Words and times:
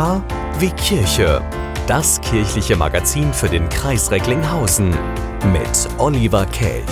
K 0.00 0.24
wie 0.58 0.70
Kirche. 0.70 1.46
Das 1.86 2.22
kirchliche 2.22 2.74
Magazin 2.74 3.34
für 3.34 3.50
den 3.50 3.68
Kreis 3.68 4.10
Recklinghausen 4.10 4.88
mit 5.52 5.88
Oliver 5.98 6.46
Kelch. 6.46 6.86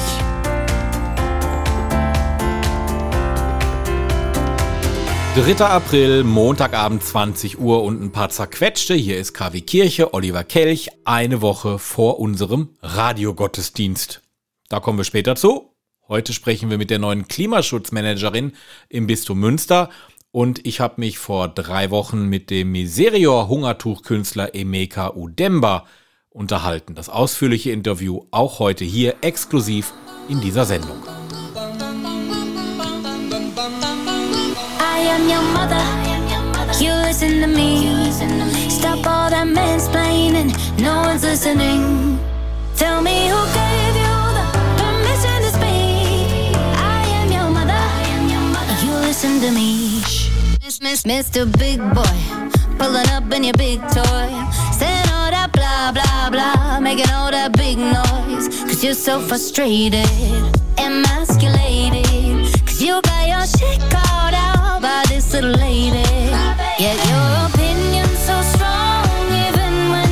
Dritter 5.35 5.71
April, 5.71 6.23
Montagabend 6.23 7.03
20 7.03 7.59
Uhr 7.59 7.83
und 7.83 8.03
ein 8.03 8.13
paar 8.13 8.29
zerquetschte. 8.29 8.93
Hier 8.93 9.17
ist 9.17 9.33
KW 9.33 9.63
Kirche, 9.63 10.13
Oliver 10.13 10.45
Kelch, 10.45 10.91
eine 11.07 11.41
Woche 11.41 11.79
vor 11.79 12.21
unserem 12.21 12.77
Radiogottesdienst. 12.83 14.21
Da 14.69 14.81
kommen 14.81 14.99
wir 14.99 15.05
später 15.05 15.35
zu. 15.35 15.73
Heute 16.09 16.35
sprechen 16.35 16.69
wir 16.69 16.77
mit 16.77 16.91
der 16.91 16.99
neuen 16.99 17.27
Klimaschutzmanagerin 17.27 18.53
im 18.91 19.07
Bistum 19.07 19.41
Münster 19.41 19.89
und 20.31 20.67
ich 20.67 20.81
habe 20.81 20.95
mich 20.99 21.19
vor 21.19 21.49
drei 21.49 21.91
Wochen 21.91 22.27
mit 22.27 22.51
dem 22.51 22.73
Miserior-Hungertuchkünstler 22.73 24.55
Emeka 24.55 25.15
Udemba 25.15 25.87
unterhalten. 26.31 26.95
Das 26.95 27.09
ausführliche 27.09 27.71
Interview 27.73 28.27
auch 28.31 28.59
heute 28.59 28.85
hier 28.85 29.17
exklusiv 29.23 29.93
in 30.29 30.41
dieser 30.41 30.65
Sendung. 30.65 31.03
I 34.81 35.11
am 35.11 35.29
your 35.29 35.43
mother. 35.53 35.83
You 36.81 36.93
listen 37.07 37.41
to 37.41 37.49
me. 37.49 38.13
Stop 38.71 39.05
all 39.07 39.31
that 39.31 39.47
mansplaining. 39.47 40.55
No 40.79 41.03
one's 41.03 41.25
listening. 41.25 42.19
Tell 42.77 43.01
me 43.03 43.29
who 43.29 43.45
gave 43.53 43.97
you 43.97 44.15
the 44.37 44.47
permission 44.77 45.43
to 45.43 45.49
speak. 45.49 46.55
I 46.77 47.03
am 47.21 47.33
your 47.33 47.51
mother. 47.51 47.83
You 48.85 48.93
listen 49.05 49.41
to 49.41 49.51
me. 49.51 50.18
Mr. 50.81 51.45
Big 51.59 51.79
Boy, 51.79 52.79
pulling 52.79 53.09
up 53.09 53.33
in 53.33 53.43
your 53.43 53.53
big 53.55 53.81
toy. 53.81 54.29
Saying 54.79 55.09
all 55.11 55.31
that 55.31 55.51
blah, 55.53 55.91
blah, 55.93 56.31
blah, 56.31 56.79
making 56.79 57.11
all 57.11 57.31
that 57.31 57.53
big 57.57 57.79
noise. 57.79 58.49
Cause 58.63 58.85
you're 58.85 58.95
so 58.95 59.19
frustrated, 59.21 60.07
emasculated. 60.77 62.55
Cause 62.65 62.81
you 62.81 63.01
got 63.03 63.27
your 63.27 63.47
shit 63.47 63.81
called 63.91 64.35
out 64.35 64.81
by 64.81 65.05
this 65.09 65.33
little 65.33 65.51
lady. 65.51 66.03
Yeah, 66.79 66.95
your 67.11 67.49
opinion's 67.49 68.19
so 68.19 68.41
strong, 68.43 69.07
even 69.33 69.91
when 69.91 70.09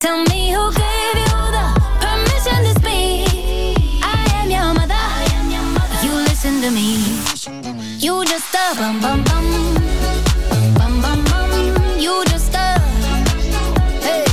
Tell 0.00 0.24
me 0.30 0.50
who 0.50 0.72
gave 0.72 1.16
you 1.24 1.36
the 1.56 1.66
permission 2.00 2.64
to 2.64 2.72
speak. 2.80 4.00
I 4.02 4.16
am 4.40 4.50
your 4.50 4.72
mother. 4.72 4.96
You 6.02 6.12
listen 6.24 6.62
to 6.62 6.70
me. 6.70 7.04
You 7.98 8.24
just 8.24 8.54
a 8.54 8.74
bum 8.76 8.98
bum 9.02 9.22
bum. 9.24 9.74
Bum 10.78 11.02
bum 11.02 11.22
bum. 11.26 11.50
You 11.98 12.24
just 12.28 12.54
a. 12.54 12.80
Hey. 14.00 14.24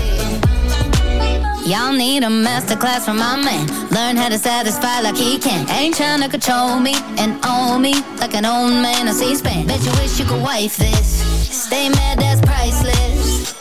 Y'all 1.66 1.92
need 1.92 2.24
a 2.24 2.28
masterclass 2.28 3.04
from 3.04 3.18
my 3.18 3.36
man. 3.36 3.68
Learn 3.90 4.16
how 4.16 4.30
to 4.30 4.40
satisfy 4.40 5.02
like 5.02 5.18
he 5.18 5.38
can. 5.38 5.70
Ain't 5.70 5.98
trying 5.98 6.22
to 6.22 6.30
control 6.30 6.80
me 6.80 6.94
and 7.18 7.44
own 7.46 7.82
me 7.82 7.94
like 8.22 8.34
an 8.36 8.46
old 8.46 8.72
man 8.72 9.10
on 9.10 9.14
C-SPAN. 9.14 9.68
Bet 9.68 9.84
you 9.84 9.92
wish 10.00 10.18
you 10.18 10.24
could 10.24 10.42
wife 10.42 10.78
this. 10.78 11.20
Stay 11.52 11.90
mad, 11.90 12.20
that's 12.20 12.40
priceless. 12.40 13.07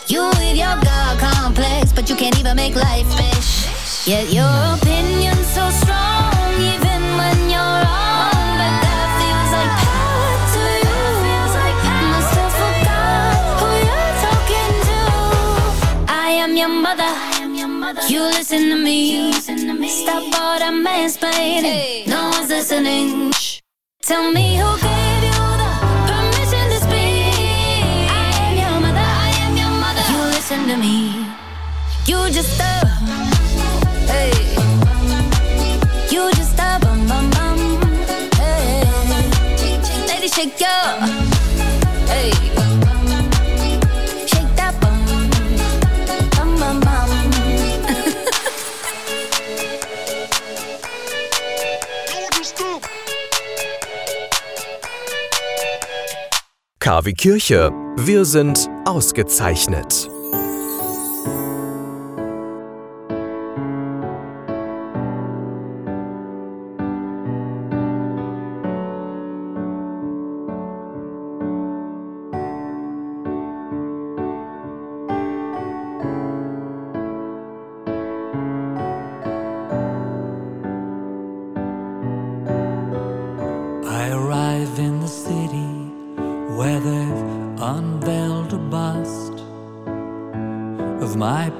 You 0.08 0.28
with 0.38 0.56
your 0.56 0.76
God 0.84 1.18
complex, 1.18 1.92
but 1.92 2.08
you 2.08 2.14
can't 2.14 2.38
even 2.38 2.54
make 2.54 2.76
life 2.76 3.12
fish. 3.16 4.06
Yet 4.06 4.32
your 4.32 4.46
opinion's 4.74 5.48
so 5.48 5.68
strong, 5.70 6.32
even 6.62 7.02
when 7.18 7.50
you're 7.50 7.78
wrong. 7.82 8.48
But 8.60 8.74
that 8.86 9.08
feels 9.18 9.50
like 9.56 9.72
power 9.82 10.32
to 10.54 10.62
you. 10.86 10.98
Must 12.12 12.34
have 12.38 12.54
forgot 12.62 13.34
who 13.58 13.68
you're 13.86 14.14
talking 14.26 14.74
to. 14.86 15.02
I 16.12 16.30
am 16.38 16.54
your 16.54 16.68
mother. 16.68 17.12
You 18.08 18.22
listen 18.22 18.68
to 18.68 18.76
me. 18.76 19.32
Stop 19.88 20.22
all 20.40 20.58
the 20.60 20.70
mansplaining. 20.86 22.06
No 22.06 22.30
one's 22.30 22.48
listening. 22.48 23.32
Tell 24.02 24.30
me 24.30 24.56
who 24.56 24.76
Listen 30.66 30.80
to 30.80 30.88
me. 30.88 31.24
You 32.06 32.28
just 32.32 32.60
a. 32.60 32.86
Hey. 34.10 34.32
You 36.10 36.28
just 36.32 36.58
a 36.58 36.80
bum 36.80 37.06
bum 37.06 37.30
bum. 37.30 37.58
Hey. 38.34 38.82
Lady, 40.08 40.28
shake 40.28 40.58
your. 40.58 40.68
Hey. 42.08 42.32
KW 56.80 57.14
Kirche. 57.14 57.72
Wir 57.96 58.24
sind 58.24 58.68
ausgezeichnet. 58.84 60.15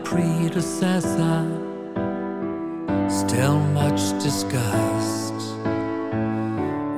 Predecessor. 0.06 1.42
Still 3.10 3.58
much 3.80 4.00
disgust. 4.22 5.34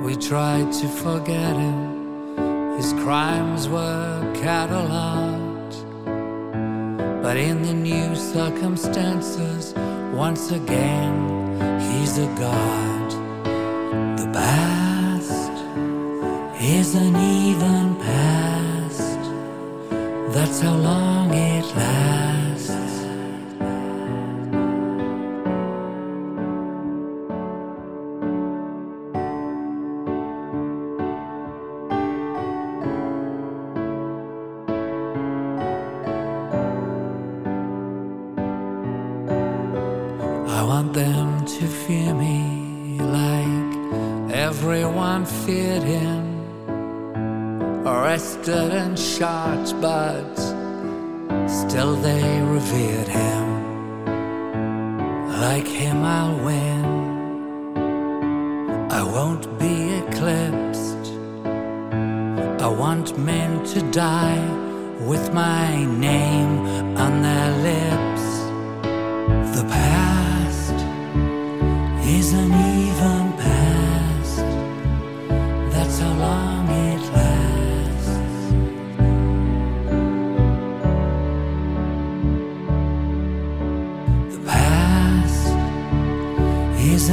We 0.05 0.15
tried 0.15 0.71
to 0.81 0.87
forget 0.87 1.55
him, 1.55 2.77
his 2.77 2.93
crimes 3.03 3.67
were 3.67 4.13
catalogued. 4.43 5.75
But 7.23 7.35
in 7.37 7.63
the 7.63 7.73
new 7.73 8.15
circumstances, 8.15 9.73
once 10.13 10.51
again, 10.51 11.13
he's 11.87 12.19
a 12.19 12.29
god. 12.45 13.09
The 14.21 14.29
past 14.39 15.55
is 16.61 16.93
an 16.93 17.15
even 17.15 17.95
past. 18.07 19.21
That's 20.35 20.59
how 20.61 20.75
long 20.75 21.33
it 21.33 21.65
lasts. 21.75 22.28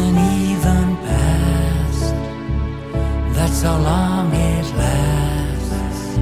Even 0.04 0.96
past. 1.06 2.14
That's 3.34 3.62
how 3.62 3.78
long 3.78 4.32
it 4.32 4.66
lasts. 4.76 6.18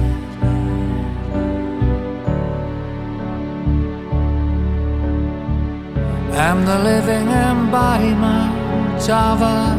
I'm 6.37 6.65
the 6.65 6.79
living 6.79 7.27
embodiment 7.27 9.09
of 9.09 9.41
a 9.41 9.75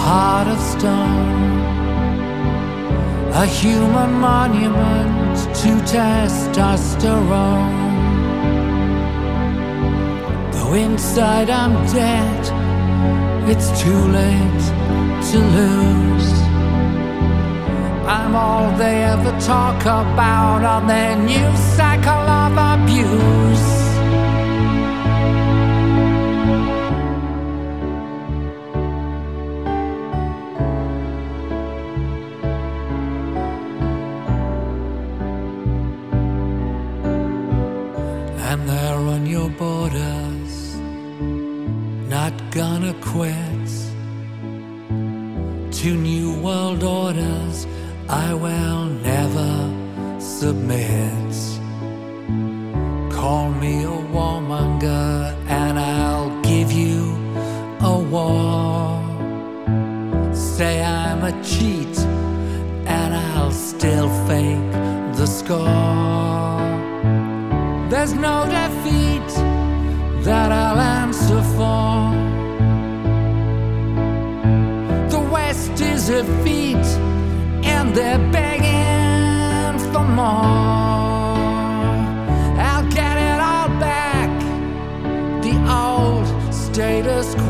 heart 0.00 0.48
of 0.48 0.58
stone. 0.58 1.60
A 3.32 3.46
human 3.46 4.12
monument 4.12 5.36
to 5.60 5.70
testosterone. 5.92 7.78
Though 10.52 10.74
inside 10.74 11.48
I'm 11.50 11.86
dead, 11.86 12.59
it's 13.48 13.68
too 13.80 14.00
late 14.18 14.64
to 15.30 15.38
lose. 15.38 16.32
I'm 18.06 18.34
all 18.34 18.70
they 18.76 19.02
ever 19.04 19.32
talk 19.40 19.80
about 19.82 20.64
on 20.64 20.86
their 20.86 21.16
new 21.16 21.56
cycle 21.76 22.12
of 22.12 22.52
abuse. 22.56 23.49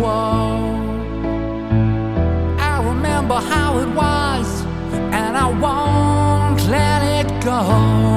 Quo. 0.00 0.12
I 2.72 2.74
remember 2.90 3.34
how 3.34 3.78
it 3.78 3.90
was, 4.02 4.48
and 5.18 5.36
I 5.36 5.48
won't 5.64 6.60
let 6.68 7.00
it 7.18 7.28
go. 7.44 8.09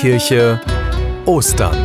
KW-Kirche 0.00 0.58
Ostern. 1.26 1.76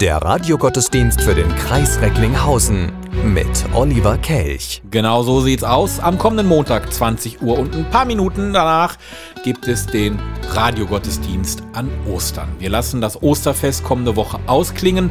Der 0.00 0.16
Radiogottesdienst 0.16 1.20
für 1.20 1.34
den 1.34 1.54
Kreis 1.56 2.00
Recklinghausen 2.00 2.90
mit 3.22 3.46
Oliver 3.74 4.16
Kelch. 4.16 4.80
Genau 4.90 5.22
so 5.22 5.42
sieht's 5.42 5.62
aus. 5.62 6.00
Am 6.00 6.16
kommenden 6.16 6.46
Montag 6.46 6.90
20 6.90 7.42
Uhr 7.42 7.58
und 7.58 7.74
ein 7.74 7.84
paar 7.90 8.06
Minuten 8.06 8.54
danach 8.54 8.96
gibt 9.44 9.68
es 9.68 9.84
den 9.84 10.18
Radiogottesdienst 10.52 11.62
an 11.74 11.90
Ostern. 12.10 12.48
Wir 12.60 12.70
lassen 12.70 13.02
das 13.02 13.22
Osterfest 13.22 13.84
kommende 13.84 14.16
Woche 14.16 14.40
ausklingen 14.46 15.10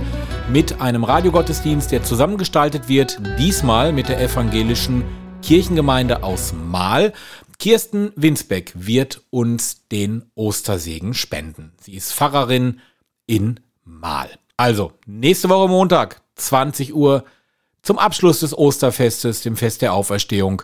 mit 0.52 0.81
einem 0.81 1.04
Radiogottesdienst, 1.04 1.92
der 1.92 2.02
zusammengestaltet 2.02 2.90
wird, 2.90 3.19
diesmal 3.38 3.94
mit 3.94 4.10
der 4.10 4.19
evangelischen 4.19 5.04
Kirchengemeinde 5.44 6.24
aus 6.24 6.52
Mahl. 6.54 7.14
Kirsten 7.59 8.12
Winsbeck 8.15 8.71
wird 8.75 9.24
uns 9.31 9.88
den 9.88 10.30
Ostersegen 10.36 11.13
spenden. 11.13 11.74
Sie 11.81 11.95
ist 11.95 12.13
Pfarrerin 12.13 12.80
in 13.25 13.59
Mahl. 13.83 14.30
Also, 14.57 14.94
nächste 15.06 15.50
Woche 15.50 15.68
Montag, 15.68 16.21
20 16.36 16.94
Uhr, 16.94 17.25
zum 17.81 17.98
Abschluss 17.98 18.42
des 18.42 18.56
Osterfestes, 18.56 19.42
dem 19.42 19.56
Fest 19.56 19.81
der 19.81 19.94
Auferstehung, 19.94 20.62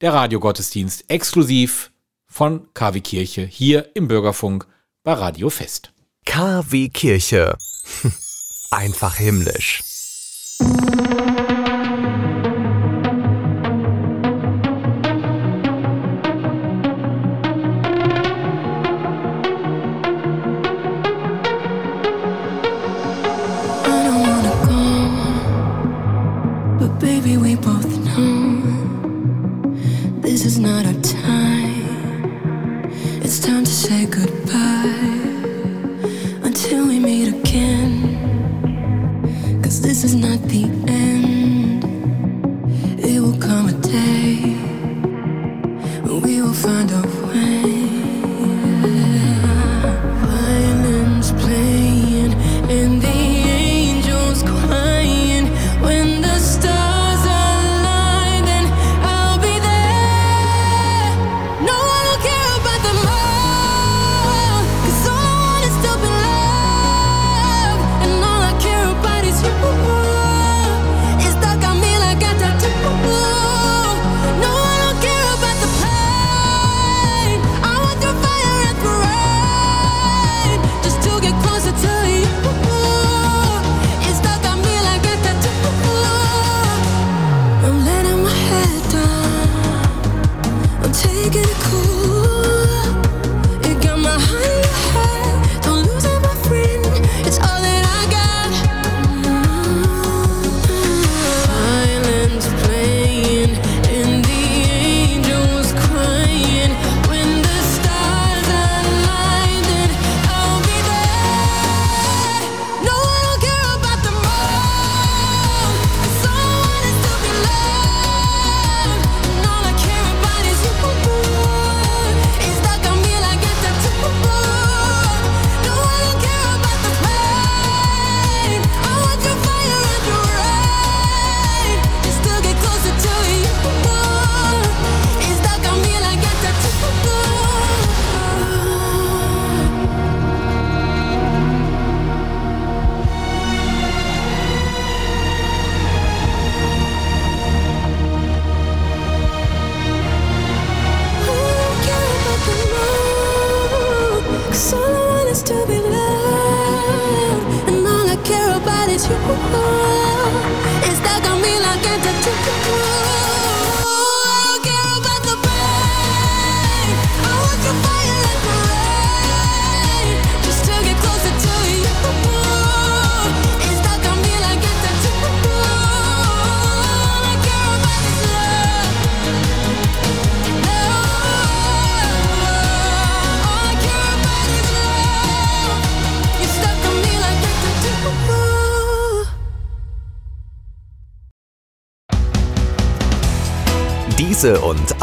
der 0.00 0.14
Radiogottesdienst 0.14 1.04
exklusiv 1.08 1.92
von 2.26 2.72
KW 2.72 3.00
Kirche 3.00 3.42
hier 3.42 3.90
im 3.94 4.08
Bürgerfunk 4.08 4.66
bei 5.02 5.12
Radio 5.12 5.50
Fest. 5.50 5.92
KW 6.24 6.88
Kirche. 6.88 7.58
Einfach 8.70 9.16
himmlisch. 9.16 9.82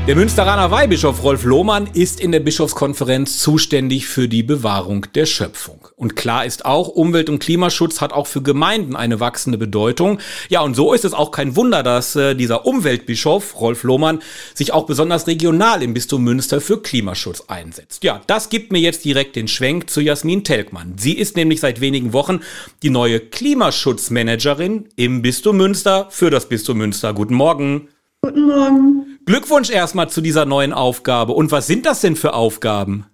Der 0.06 0.14
Münsteraner 0.14 0.70
Weihbischof 0.70 1.24
Rolf 1.24 1.42
Lohmann 1.42 1.88
ist 1.92 2.20
in 2.20 2.30
der 2.30 2.38
Bischofskonferenz 2.38 3.38
zuständig 3.38 4.06
für 4.06 4.28
die 4.28 4.44
Bewahrung 4.44 5.04
der 5.16 5.26
Schöpfung. 5.26 5.88
Und 5.96 6.14
klar 6.14 6.46
ist 6.46 6.64
auch, 6.64 6.86
Umwelt- 6.86 7.28
und 7.28 7.40
Klimaschutz 7.40 8.00
hat 8.00 8.12
auch 8.12 8.28
für 8.28 8.40
Gemeinden 8.40 8.94
eine 8.94 9.18
wachsende 9.18 9.58
Bedeutung. 9.58 10.20
Ja, 10.48 10.60
und 10.60 10.76
so 10.76 10.92
ist 10.92 11.04
es 11.04 11.12
auch 11.12 11.32
kein 11.32 11.56
Wunder, 11.56 11.82
dass 11.82 12.14
äh, 12.14 12.36
dieser 12.36 12.66
Umweltbischof 12.66 13.60
Rolf 13.60 13.82
Lohmann 13.82 14.20
sich 14.54 14.72
auch 14.72 14.86
besonders 14.86 15.26
regional 15.26 15.82
im 15.82 15.92
Bistum 15.92 16.22
Münster 16.22 16.60
für 16.60 16.80
Klimaschutz 16.80 17.42
einsetzt. 17.48 18.04
Ja, 18.04 18.20
das 18.28 18.48
gibt 18.48 18.70
mir 18.70 18.78
jetzt 18.78 19.04
direkt 19.04 19.34
den 19.34 19.48
Schwenk 19.48 19.90
zu 19.90 20.00
Jasmin 20.00 20.44
Telkmann. 20.44 20.94
Sie 20.98 21.14
ist 21.14 21.34
nämlich 21.34 21.58
seit 21.58 21.80
wenigen 21.80 22.12
Wochen 22.12 22.42
die 22.84 22.90
neue 22.90 23.18
Klimaschutzmanagerin 23.18 24.86
im 24.94 25.22
Bistum 25.22 25.56
Münster 25.56 26.06
für 26.10 26.30
das 26.30 26.48
Bistum 26.48 26.78
Münster. 26.78 27.12
Guten 27.12 27.34
Morgen. 27.34 27.88
Guten 28.22 28.46
Morgen. 28.46 29.05
Glückwunsch 29.26 29.70
erstmal 29.70 30.08
zu 30.08 30.20
dieser 30.20 30.44
neuen 30.44 30.72
Aufgabe. 30.72 31.32
Und 31.32 31.50
was 31.50 31.66
sind 31.66 31.84
das 31.84 32.00
denn 32.00 32.14
für 32.14 32.32
Aufgaben? 32.32 33.06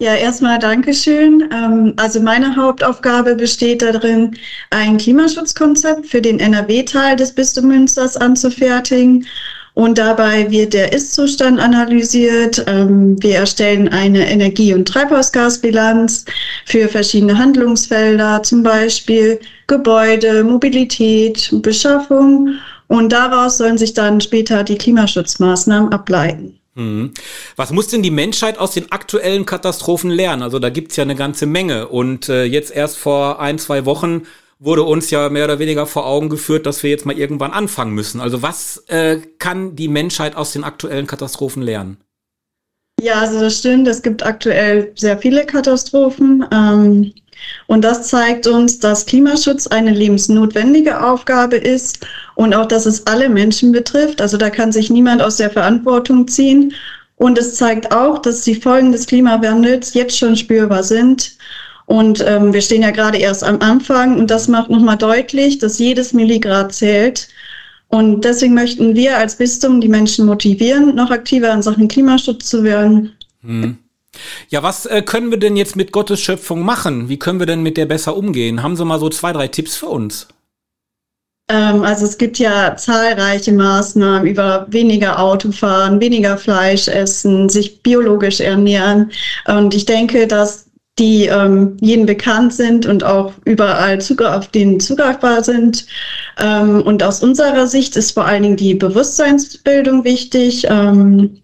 Ja, 0.00 0.16
erstmal 0.16 0.58
Dankeschön. 0.58 1.48
Ähm, 1.54 1.94
also 1.96 2.20
meine 2.20 2.56
Hauptaufgabe 2.56 3.36
besteht 3.36 3.82
darin, 3.82 4.36
ein 4.70 4.98
Klimaschutzkonzept 4.98 6.06
für 6.06 6.20
den 6.20 6.40
NRW-Teil 6.40 7.14
des 7.14 7.32
Bistums 7.32 7.68
Münsters 7.68 8.16
anzufertigen. 8.16 9.24
Und 9.74 9.98
dabei 9.98 10.50
wird 10.50 10.74
der 10.74 10.92
Ist-Zustand 10.92 11.60
analysiert. 11.60 12.64
Ähm, 12.66 13.16
wir 13.22 13.36
erstellen 13.36 13.88
eine 13.90 14.28
Energie- 14.28 14.74
und 14.74 14.88
Treibhausgasbilanz 14.88 16.24
für 16.66 16.88
verschiedene 16.88 17.38
Handlungsfelder, 17.38 18.42
zum 18.42 18.64
Beispiel 18.64 19.38
Gebäude, 19.68 20.42
Mobilität, 20.42 21.48
Beschaffung. 21.62 22.58
Und 22.92 23.10
daraus 23.10 23.56
sollen 23.56 23.78
sich 23.78 23.94
dann 23.94 24.20
später 24.20 24.64
die 24.64 24.76
Klimaschutzmaßnahmen 24.76 25.94
ableiten. 25.94 26.60
Hm. 26.76 27.12
Was 27.56 27.70
muss 27.70 27.88
denn 27.88 28.02
die 28.02 28.10
Menschheit 28.10 28.58
aus 28.58 28.72
den 28.72 28.92
aktuellen 28.92 29.46
Katastrophen 29.46 30.10
lernen? 30.10 30.42
Also 30.42 30.58
da 30.58 30.68
gibt's 30.68 30.96
ja 30.96 31.02
eine 31.02 31.14
ganze 31.14 31.46
Menge. 31.46 31.88
Und 31.88 32.28
äh, 32.28 32.44
jetzt 32.44 32.70
erst 32.70 32.98
vor 32.98 33.40
ein, 33.40 33.58
zwei 33.58 33.86
Wochen 33.86 34.26
wurde 34.58 34.82
uns 34.82 35.10
ja 35.10 35.30
mehr 35.30 35.46
oder 35.46 35.58
weniger 35.58 35.86
vor 35.86 36.04
Augen 36.04 36.28
geführt, 36.28 36.66
dass 36.66 36.82
wir 36.82 36.90
jetzt 36.90 37.06
mal 37.06 37.16
irgendwann 37.16 37.52
anfangen 37.52 37.94
müssen. 37.94 38.20
Also 38.20 38.42
was 38.42 38.84
äh, 38.88 39.20
kann 39.38 39.74
die 39.74 39.88
Menschheit 39.88 40.36
aus 40.36 40.52
den 40.52 40.62
aktuellen 40.62 41.06
Katastrophen 41.06 41.62
lernen? 41.62 41.96
Ja, 43.00 43.20
also 43.20 43.40
das 43.40 43.56
stimmt. 43.58 43.88
Es 43.88 44.02
gibt 44.02 44.22
aktuell 44.22 44.92
sehr 44.96 45.16
viele 45.16 45.46
Katastrophen. 45.46 46.44
Ähm, 46.52 47.14
und 47.68 47.82
das 47.82 48.08
zeigt 48.08 48.46
uns, 48.46 48.78
dass 48.80 49.06
Klimaschutz 49.06 49.66
eine 49.66 49.92
lebensnotwendige 49.92 51.02
Aufgabe 51.02 51.56
ist 51.56 52.06
und 52.34 52.54
auch, 52.54 52.66
dass 52.66 52.86
es 52.86 53.06
alle 53.06 53.28
Menschen 53.28 53.72
betrifft. 53.72 54.20
Also 54.20 54.36
da 54.36 54.50
kann 54.50 54.72
sich 54.72 54.90
niemand 54.90 55.22
aus 55.22 55.36
der 55.36 55.50
Verantwortung 55.50 56.26
ziehen. 56.28 56.72
Und 57.16 57.38
es 57.38 57.54
zeigt 57.54 57.92
auch, 57.92 58.18
dass 58.18 58.42
die 58.42 58.54
Folgen 58.54 58.92
des 58.92 59.06
Klimawandels 59.06 59.94
jetzt 59.94 60.18
schon 60.18 60.36
spürbar 60.36 60.82
sind. 60.82 61.36
Und 61.86 62.24
ähm, 62.26 62.52
wir 62.52 62.62
stehen 62.62 62.82
ja 62.82 62.90
gerade 62.90 63.18
erst 63.18 63.44
am 63.44 63.60
Anfang 63.60 64.18
und 64.18 64.30
das 64.30 64.48
macht 64.48 64.70
nochmal 64.70 64.96
deutlich, 64.96 65.58
dass 65.58 65.78
jedes 65.78 66.12
Milligrad 66.12 66.72
zählt. 66.72 67.28
Und 67.88 68.24
deswegen 68.24 68.54
möchten 68.54 68.96
wir 68.96 69.18
als 69.18 69.36
Bistum 69.36 69.80
die 69.80 69.88
Menschen 69.88 70.24
motivieren, 70.24 70.94
noch 70.94 71.10
aktiver 71.10 71.52
in 71.52 71.60
Sachen 71.60 71.88
Klimaschutz 71.88 72.48
zu 72.48 72.64
werden. 72.64 73.12
Hm. 73.42 73.76
Ja, 74.48 74.62
was 74.62 74.86
äh, 74.86 75.02
können 75.02 75.30
wir 75.30 75.38
denn 75.38 75.56
jetzt 75.56 75.76
mit 75.76 75.92
Gottes 75.92 76.20
Schöpfung 76.20 76.62
machen? 76.62 77.08
Wie 77.08 77.18
können 77.18 77.38
wir 77.38 77.46
denn 77.46 77.62
mit 77.62 77.76
der 77.76 77.86
besser 77.86 78.16
umgehen? 78.16 78.62
Haben 78.62 78.76
Sie 78.76 78.84
mal 78.84 78.98
so 78.98 79.08
zwei, 79.08 79.32
drei 79.32 79.48
Tipps 79.48 79.76
für 79.76 79.86
uns? 79.86 80.28
Ähm, 81.48 81.82
also 81.82 82.04
es 82.04 82.18
gibt 82.18 82.38
ja 82.38 82.76
zahlreiche 82.76 83.52
Maßnahmen 83.52 84.26
über 84.26 84.66
weniger 84.70 85.18
Autofahren, 85.18 86.00
weniger 86.00 86.36
Fleisch 86.36 86.88
essen, 86.88 87.48
sich 87.48 87.82
biologisch 87.82 88.40
ernähren. 88.40 89.10
Und 89.46 89.74
ich 89.74 89.84
denke, 89.84 90.26
dass 90.26 90.66
die 90.98 91.26
ähm, 91.26 91.76
jedem 91.80 92.06
bekannt 92.06 92.52
sind 92.52 92.84
und 92.86 93.02
auch 93.02 93.32
überall 93.44 94.00
Zugriff, 94.00 94.28
auf 94.28 94.48
denen 94.48 94.78
zugreifbar 94.78 95.42
sind. 95.42 95.86
Ähm, 96.38 96.82
und 96.82 97.02
aus 97.02 97.22
unserer 97.22 97.66
Sicht 97.66 97.96
ist 97.96 98.12
vor 98.12 98.26
allen 98.26 98.42
Dingen 98.42 98.56
die 98.56 98.74
Bewusstseinsbildung 98.74 100.04
wichtig. 100.04 100.66
Ähm, 100.68 101.41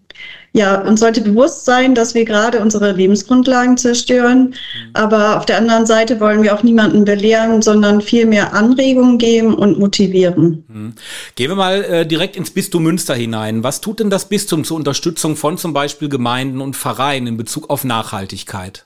ja, 0.51 0.81
uns 0.81 0.99
sollte 0.99 1.21
bewusst 1.21 1.65
sein, 1.65 1.93
dass 1.93 2.15
wir 2.15 2.25
gerade 2.25 2.59
unsere 2.59 2.91
Lebensgrundlagen 2.91 3.77
zerstören. 3.77 4.49
Mhm. 4.49 4.55
Aber 4.93 5.37
auf 5.37 5.45
der 5.45 5.57
anderen 5.57 5.85
Seite 5.85 6.19
wollen 6.19 6.41
wir 6.41 6.55
auch 6.55 6.63
niemanden 6.63 7.05
belehren, 7.05 7.61
sondern 7.61 8.01
vielmehr 8.01 8.53
Anregungen 8.53 9.19
geben 9.19 9.53
und 9.53 9.77
motivieren. 9.77 10.63
Mhm. 10.67 10.93
Gehen 11.35 11.49
wir 11.51 11.55
mal 11.55 11.83
äh, 11.83 12.05
direkt 12.05 12.35
ins 12.35 12.49
Bistum 12.51 12.83
Münster 12.83 13.13
hinein. 13.13 13.63
Was 13.63 13.81
tut 13.81 13.99
denn 13.99 14.09
das 14.09 14.27
Bistum 14.27 14.63
zur 14.63 14.77
Unterstützung 14.77 15.35
von 15.35 15.57
zum 15.57 15.73
Beispiel 15.73 16.09
Gemeinden 16.09 16.61
und 16.61 16.75
Vereinen 16.75 17.27
in 17.27 17.37
Bezug 17.37 17.69
auf 17.69 17.83
Nachhaltigkeit? 17.83 18.85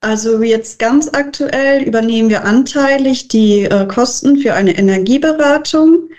Also 0.00 0.42
jetzt 0.42 0.78
ganz 0.78 1.08
aktuell 1.12 1.82
übernehmen 1.82 2.30
wir 2.30 2.44
anteilig 2.44 3.28
die 3.28 3.62
äh, 3.62 3.86
Kosten 3.86 4.38
für 4.38 4.54
eine 4.54 4.76
Energieberatung. 4.76 6.10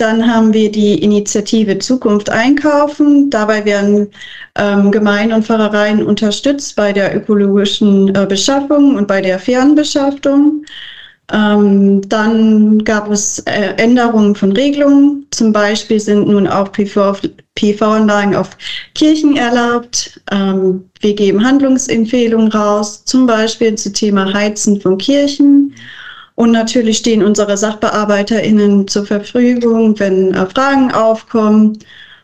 Dann 0.00 0.26
haben 0.26 0.54
wir 0.54 0.72
die 0.72 0.94
Initiative 1.02 1.78
Zukunft 1.78 2.30
einkaufen. 2.30 3.28
Dabei 3.28 3.66
werden 3.66 4.08
ähm, 4.56 4.90
Gemeinden 4.90 5.34
und 5.34 5.44
Pfarrereien 5.44 6.02
unterstützt 6.06 6.74
bei 6.74 6.90
der 6.90 7.14
ökologischen 7.14 8.14
äh, 8.14 8.24
Beschaffung 8.26 8.96
und 8.96 9.06
bei 9.06 9.20
der 9.20 9.38
fairen 9.38 9.74
Beschaffung. 9.74 10.64
Ähm, 11.30 12.00
dann 12.08 12.82
gab 12.82 13.10
es 13.10 13.40
äh, 13.40 13.74
Änderungen 13.76 14.34
von 14.34 14.52
Regelungen. 14.52 15.26
Zum 15.32 15.52
Beispiel 15.52 16.00
sind 16.00 16.28
nun 16.28 16.48
auch 16.48 16.72
PV-Anlagen 16.72 18.34
auf 18.34 18.56
Kirchen 18.94 19.36
erlaubt. 19.36 20.18
Ähm, 20.32 20.88
wir 21.00 21.14
geben 21.14 21.44
Handlungsempfehlungen 21.44 22.50
raus, 22.50 23.04
zum 23.04 23.26
Beispiel 23.26 23.74
zum 23.74 23.92
Thema 23.92 24.32
Heizen 24.32 24.80
von 24.80 24.96
Kirchen. 24.96 25.74
Und 26.40 26.52
natürlich 26.52 26.96
stehen 26.96 27.22
unsere 27.22 27.54
SachbearbeiterInnen 27.54 28.88
zur 28.88 29.04
Verfügung, 29.04 29.98
wenn 30.00 30.32
äh, 30.32 30.46
Fragen 30.46 30.90
aufkommen. 30.90 31.78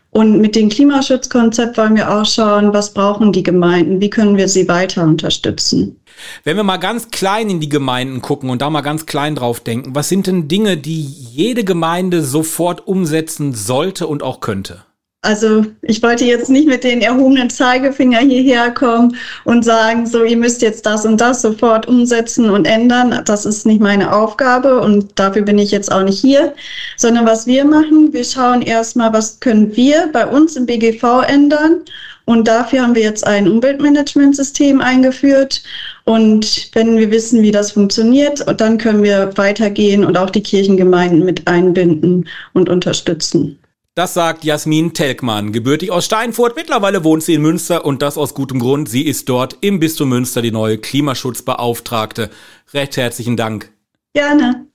Und 0.09 0.41
mit 0.41 0.55
dem 0.55 0.69
Klimaschutzkonzept 0.69 1.77
wollen 1.77 1.95
wir 1.95 2.11
auch 2.11 2.25
schauen, 2.25 2.73
was 2.73 2.95
brauchen 2.95 3.31
die 3.31 3.43
Gemeinden, 3.43 4.01
wie 4.01 4.09
können 4.09 4.35
wir 4.35 4.47
sie 4.47 4.67
weiter 4.67 5.03
unterstützen. 5.03 5.99
Wenn 6.43 6.57
wir 6.57 6.63
mal 6.63 6.77
ganz 6.77 7.11
klein 7.11 7.51
in 7.51 7.59
die 7.59 7.69
Gemeinden 7.69 8.23
gucken 8.23 8.49
und 8.49 8.63
da 8.63 8.71
mal 8.71 8.81
ganz 8.81 9.05
klein 9.05 9.35
drauf 9.35 9.59
denken, 9.59 9.93
was 9.93 10.09
sind 10.09 10.25
denn 10.25 10.47
Dinge, 10.47 10.77
die 10.77 10.99
jede 10.99 11.63
Gemeinde 11.63 12.23
sofort 12.23 12.87
umsetzen 12.87 13.53
sollte 13.53 14.07
und 14.07 14.23
auch 14.23 14.39
könnte? 14.39 14.83
Also 15.27 15.65
ich 15.81 16.01
wollte 16.01 16.23
jetzt 16.23 16.49
nicht 16.49 16.69
mit 16.69 16.85
den 16.85 17.01
erhobenen 17.01 17.49
Zeigefinger 17.49 18.19
hierher 18.19 18.71
kommen 18.71 19.17
und 19.43 19.65
sagen, 19.65 20.05
so 20.07 20.23
ihr 20.23 20.37
müsst 20.37 20.61
jetzt 20.61 20.85
das 20.85 21.05
und 21.05 21.19
das 21.19 21.41
sofort 21.41 21.85
umsetzen 21.85 22.49
und 22.49 22.63
ändern. 22.63 23.23
Das 23.25 23.45
ist 23.45 23.65
nicht 23.65 23.81
meine 23.81 24.15
Aufgabe 24.15 24.79
und 24.79 25.19
dafür 25.19 25.41
bin 25.41 25.57
ich 25.57 25.71
jetzt 25.71 25.91
auch 25.91 26.03
nicht 26.03 26.21
hier, 26.21 26.53
sondern 26.95 27.25
was 27.25 27.45
wir 27.45 27.65
machen, 27.65 28.13
wir 28.13 28.23
schauen 28.23 28.61
erstmal, 28.61 29.11
was 29.11 29.41
können 29.41 29.75
wir 29.75 30.09
bei 30.13 30.25
uns 30.25 30.55
im 30.55 30.65
BGV 30.65 31.23
ändern. 31.27 31.81
Und 32.23 32.47
dafür 32.47 32.83
haben 32.83 32.95
wir 32.95 33.03
jetzt 33.03 33.27
ein 33.27 33.49
Umweltmanagementsystem 33.49 34.79
eingeführt. 34.79 35.61
Und 36.05 36.69
wenn 36.73 36.97
wir 36.97 37.11
wissen, 37.11 37.41
wie 37.41 37.51
das 37.51 37.73
funktioniert, 37.73 38.45
dann 38.61 38.77
können 38.77 39.03
wir 39.03 39.35
weitergehen 39.35 40.05
und 40.05 40.17
auch 40.17 40.29
die 40.29 40.43
Kirchengemeinden 40.43 41.25
mit 41.25 41.47
einbinden 41.49 42.29
und 42.53 42.69
unterstützen. 42.69 43.59
Das 43.97 44.13
sagt 44.13 44.43
Jasmin 44.43 44.93
Telkmann, 44.93 45.51
gebürtig 45.51 45.89
aus 45.89 46.05
Steinfurt. 46.05 46.55
Mittlerweile 46.55 47.03
wohnt 47.03 47.23
sie 47.23 47.33
in 47.33 47.41
Münster 47.41 47.83
und 47.83 48.03
das 48.03 48.15
aus 48.15 48.35
gutem 48.35 48.59
Grund. 48.59 48.87
Sie 48.87 49.01
ist 49.01 49.27
dort 49.27 49.57
im 49.61 49.79
Bistum 49.79 50.09
Münster 50.09 50.43
die 50.43 50.51
neue 50.51 50.77
Klimaschutzbeauftragte. 50.77 52.29
Recht 52.75 52.95
herzlichen 52.95 53.37
Dank. 53.37 53.73
Gerne. 54.13 54.66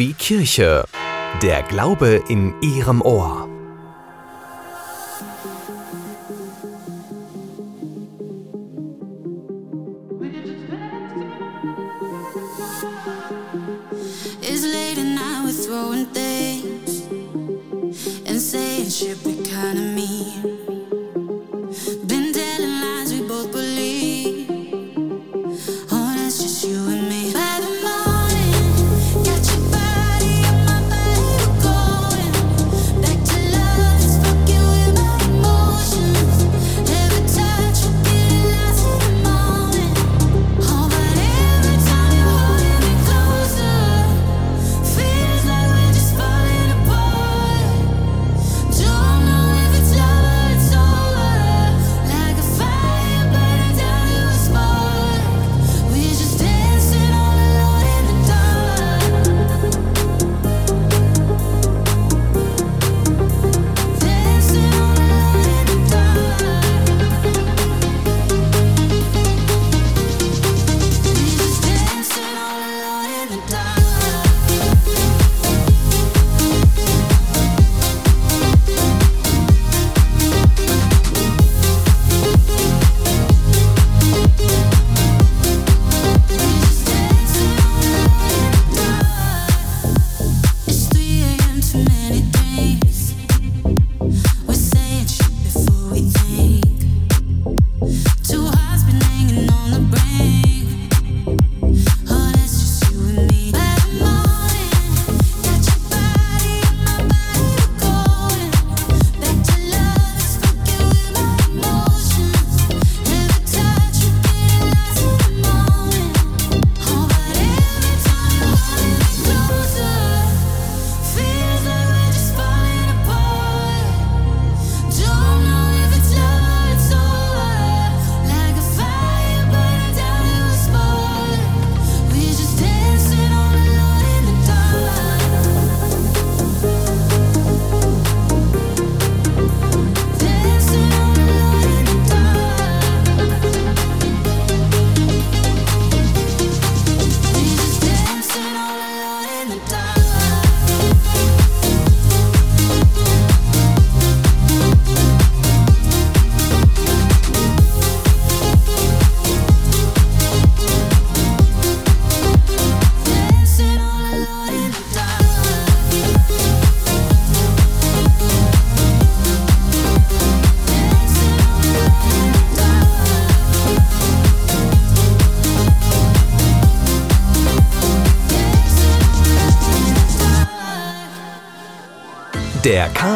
Wie 0.00 0.14
Kirche. 0.14 0.86
Der 1.42 1.62
Glaube 1.62 2.22
in 2.30 2.54
Ihrem 2.62 3.02
Ohr. 3.02 3.49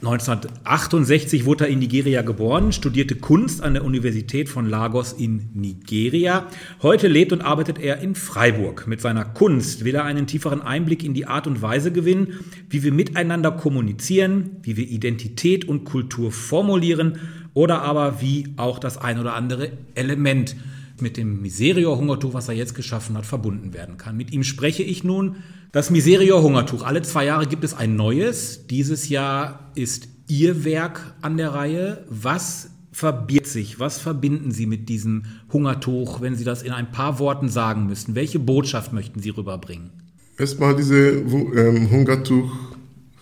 1968 0.00 1.44
wurde 1.44 1.64
er 1.64 1.70
in 1.70 1.80
Nigeria 1.80 2.22
geboren, 2.22 2.70
studierte 2.70 3.16
Kunst 3.16 3.60
an 3.64 3.74
der 3.74 3.84
Universität 3.84 4.48
von 4.48 4.70
Lagos 4.70 5.12
in 5.12 5.48
Nigeria. 5.54 6.46
Heute 6.82 7.08
lebt 7.08 7.32
und 7.32 7.40
arbeitet 7.40 7.80
er 7.80 7.98
in 7.98 8.14
Freiburg. 8.14 8.86
Mit 8.86 9.00
seiner 9.00 9.24
Kunst 9.24 9.84
will 9.84 9.96
er 9.96 10.04
einen 10.04 10.28
tieferen 10.28 10.62
Einblick 10.62 11.02
in 11.02 11.14
die 11.14 11.26
Art 11.26 11.48
und 11.48 11.62
Weise 11.62 11.90
gewinnen, 11.90 12.34
wie 12.70 12.84
wir 12.84 12.92
miteinander 12.92 13.50
kommunizieren, 13.50 14.58
wie 14.62 14.76
wir 14.76 14.88
Identität 14.88 15.64
und 15.64 15.82
Kultur 15.82 16.30
formulieren 16.30 17.18
oder 17.52 17.82
aber 17.82 18.20
wie 18.20 18.54
auch 18.56 18.78
das 18.78 18.98
ein 18.98 19.18
oder 19.18 19.34
andere 19.34 19.72
Element 19.96 20.54
mit 21.00 21.16
dem 21.16 21.42
Miserio-Hungertuch, 21.42 22.34
was 22.34 22.48
er 22.48 22.54
jetzt 22.54 22.76
geschaffen 22.76 23.16
hat, 23.16 23.26
verbunden 23.26 23.74
werden 23.74 23.96
kann. 23.96 24.16
Mit 24.16 24.32
ihm 24.32 24.44
spreche 24.44 24.84
ich 24.84 25.02
nun. 25.02 25.36
Das 25.70 25.90
Miserio-Hungertuch. 25.90 26.82
Alle 26.82 27.02
zwei 27.02 27.26
Jahre 27.26 27.46
gibt 27.46 27.62
es 27.62 27.74
ein 27.74 27.94
neues. 27.94 28.66
Dieses 28.68 29.10
Jahr 29.10 29.70
ist 29.74 30.08
Ihr 30.26 30.64
Werk 30.64 31.14
an 31.20 31.36
der 31.36 31.52
Reihe. 31.52 32.06
Was 32.08 32.70
verbirgt 32.90 33.46
sich? 33.46 33.78
Was 33.78 33.98
verbinden 33.98 34.50
Sie 34.50 34.64
mit 34.64 34.88
diesem 34.88 35.24
Hungertuch, 35.52 36.22
wenn 36.22 36.36
Sie 36.36 36.44
das 36.44 36.62
in 36.62 36.72
ein 36.72 36.90
paar 36.90 37.18
Worten 37.18 37.50
sagen 37.50 37.86
müssten? 37.86 38.14
Welche 38.14 38.38
Botschaft 38.38 38.94
möchten 38.94 39.20
Sie 39.20 39.28
rüberbringen? 39.28 39.90
Erstmal, 40.38 40.74
diese 40.74 41.10
ähm, 41.10 41.90
Hungertuch 41.90 42.50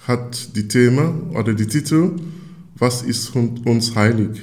hat 0.06 0.54
die 0.54 0.68
Thema 0.68 1.14
oder 1.34 1.52
die 1.52 1.66
Titel, 1.66 2.12
was 2.76 3.02
ist 3.02 3.34
uns 3.34 3.96
heilig? 3.96 4.40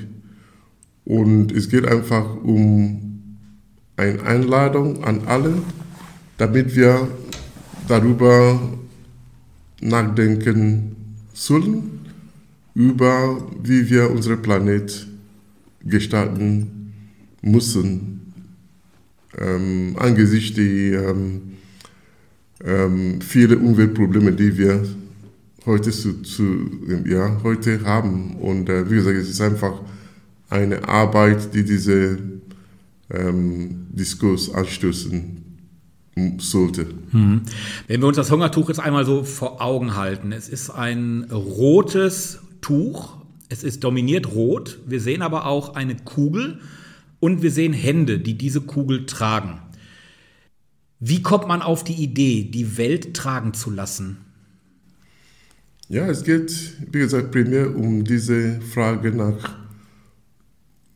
Und 1.06 1.54
es 1.54 1.70
geht 1.70 1.86
einfach 1.86 2.36
um 2.44 3.38
eine 3.96 4.22
Einladung 4.24 5.06
an 5.06 5.22
alle, 5.26 5.54
damit 6.38 6.76
wir 6.76 7.08
darüber 7.88 8.60
nachdenken 9.82 10.96
sollen, 11.34 12.00
über 12.76 13.46
wie 13.62 13.90
wir 13.90 14.10
unseren 14.10 14.42
Planet 14.42 15.08
gestalten 15.84 16.94
müssen, 17.42 18.34
ähm, 19.38 19.96
angesichts 19.98 20.56
der 20.56 21.10
ähm, 21.10 21.42
ähm, 22.64 23.22
viele 23.22 23.58
Umweltprobleme, 23.58 24.32
die 24.32 24.58
wir 24.58 24.86
heute, 25.66 25.92
zu, 25.92 26.22
zu, 26.22 26.70
ja, 27.06 27.42
heute 27.44 27.84
haben. 27.84 28.36
Und 28.38 28.70
äh, 28.70 28.90
wie 28.90 28.96
gesagt, 28.96 29.18
es 29.18 29.30
ist 29.30 29.42
einfach 29.42 29.82
eine 30.50 30.88
Arbeit, 30.88 31.54
die 31.54 31.64
diese 31.64 32.20
ähm, 33.10 33.88
Diskurs 33.92 34.54
anstoßen 34.54 35.43
sollte. 36.38 36.88
Wenn 37.12 38.02
wir 38.02 38.08
uns 38.08 38.18
das 38.18 38.32
Hungertuch 38.32 38.70
jetzt 38.70 38.80
einmal 38.80 39.06
so 39.06 39.24
vor 39.24 39.62
Augen 39.62 39.96
halten, 39.96 40.32
es 40.32 40.50
ist 40.50 40.70
ein 40.70 41.24
rotes 41.32 42.40
Tuch, 42.62 43.18
es 43.50 43.64
ist 43.64 43.84
dominiert 43.84 44.34
rot, 44.34 44.80
wir 44.86 45.02
sehen 45.02 45.22
aber 45.22 45.48
auch 45.48 45.76
eine 45.76 45.96
Kugel 45.96 46.60
und 47.20 47.42
wir 47.42 47.52
sehen 47.52 47.74
Hände, 47.74 48.20
die 48.20 48.38
diese 48.38 48.62
Kugel 48.62 49.06
tragen. 49.06 49.60
Wie 51.00 51.22
kommt 51.22 51.48
man 51.48 51.62
auf 51.62 51.84
die 51.84 52.02
Idee, 52.02 52.44
die 52.44 52.78
Welt 52.78 53.14
tragen 53.14 53.54
zu 53.54 53.72
lassen? 53.72 54.18
Ja, 55.90 56.08
es 56.08 56.24
geht, 56.24 56.78
wie 56.92 57.00
gesagt, 57.00 57.32
primär 57.32 57.76
um 57.76 58.04
diese 58.04 58.62
Frage 58.62 59.12
nach, 59.12 59.56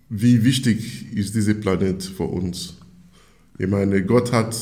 wie 0.09 0.43
wichtig 0.43 1.11
ist 1.13 1.35
dieser 1.35 1.55
Planet 1.55 2.01
für 2.03 2.23
uns. 2.23 2.77
Ich 3.57 3.67
meine, 3.67 4.03
Gott 4.03 4.31
hat 4.31 4.55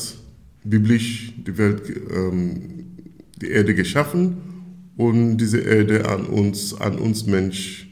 biblisch 0.68 1.32
die 1.36 1.56
Welt, 1.58 1.82
ähm, 2.14 2.86
die 3.40 3.50
Erde 3.50 3.74
geschaffen 3.74 4.36
und 4.96 5.38
diese 5.38 5.58
Erde 5.58 6.08
an 6.08 6.26
uns, 6.26 6.78
an 6.80 6.98
uns 6.98 7.26
Mensch 7.26 7.88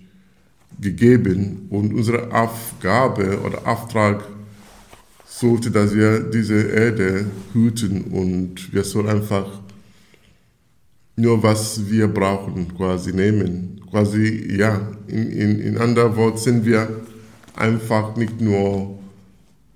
gegeben. 0.80 1.66
Und 1.70 1.94
unsere 1.94 2.32
Aufgabe 2.32 3.40
oder 3.40 3.66
Auftrag 3.66 4.24
sollte, 5.26 5.70
dass 5.70 5.94
wir 5.94 6.20
diese 6.20 6.62
Erde 6.62 7.26
hüten 7.52 8.02
und 8.04 8.72
wir 8.72 8.84
sollen 8.84 9.08
einfach 9.08 9.64
nur 11.16 11.42
was 11.42 11.88
wir 11.88 12.08
brauchen 12.08 12.74
quasi 12.76 13.12
nehmen. 13.12 13.80
Quasi, 13.90 14.56
ja, 14.58 14.80
in, 15.06 15.30
in, 15.30 15.60
in 15.60 15.78
anderen 15.78 16.16
Worten 16.16 16.38
sind 16.38 16.64
wir 16.64 16.88
einfach 17.54 18.16
nicht 18.16 18.40
nur, 18.40 18.98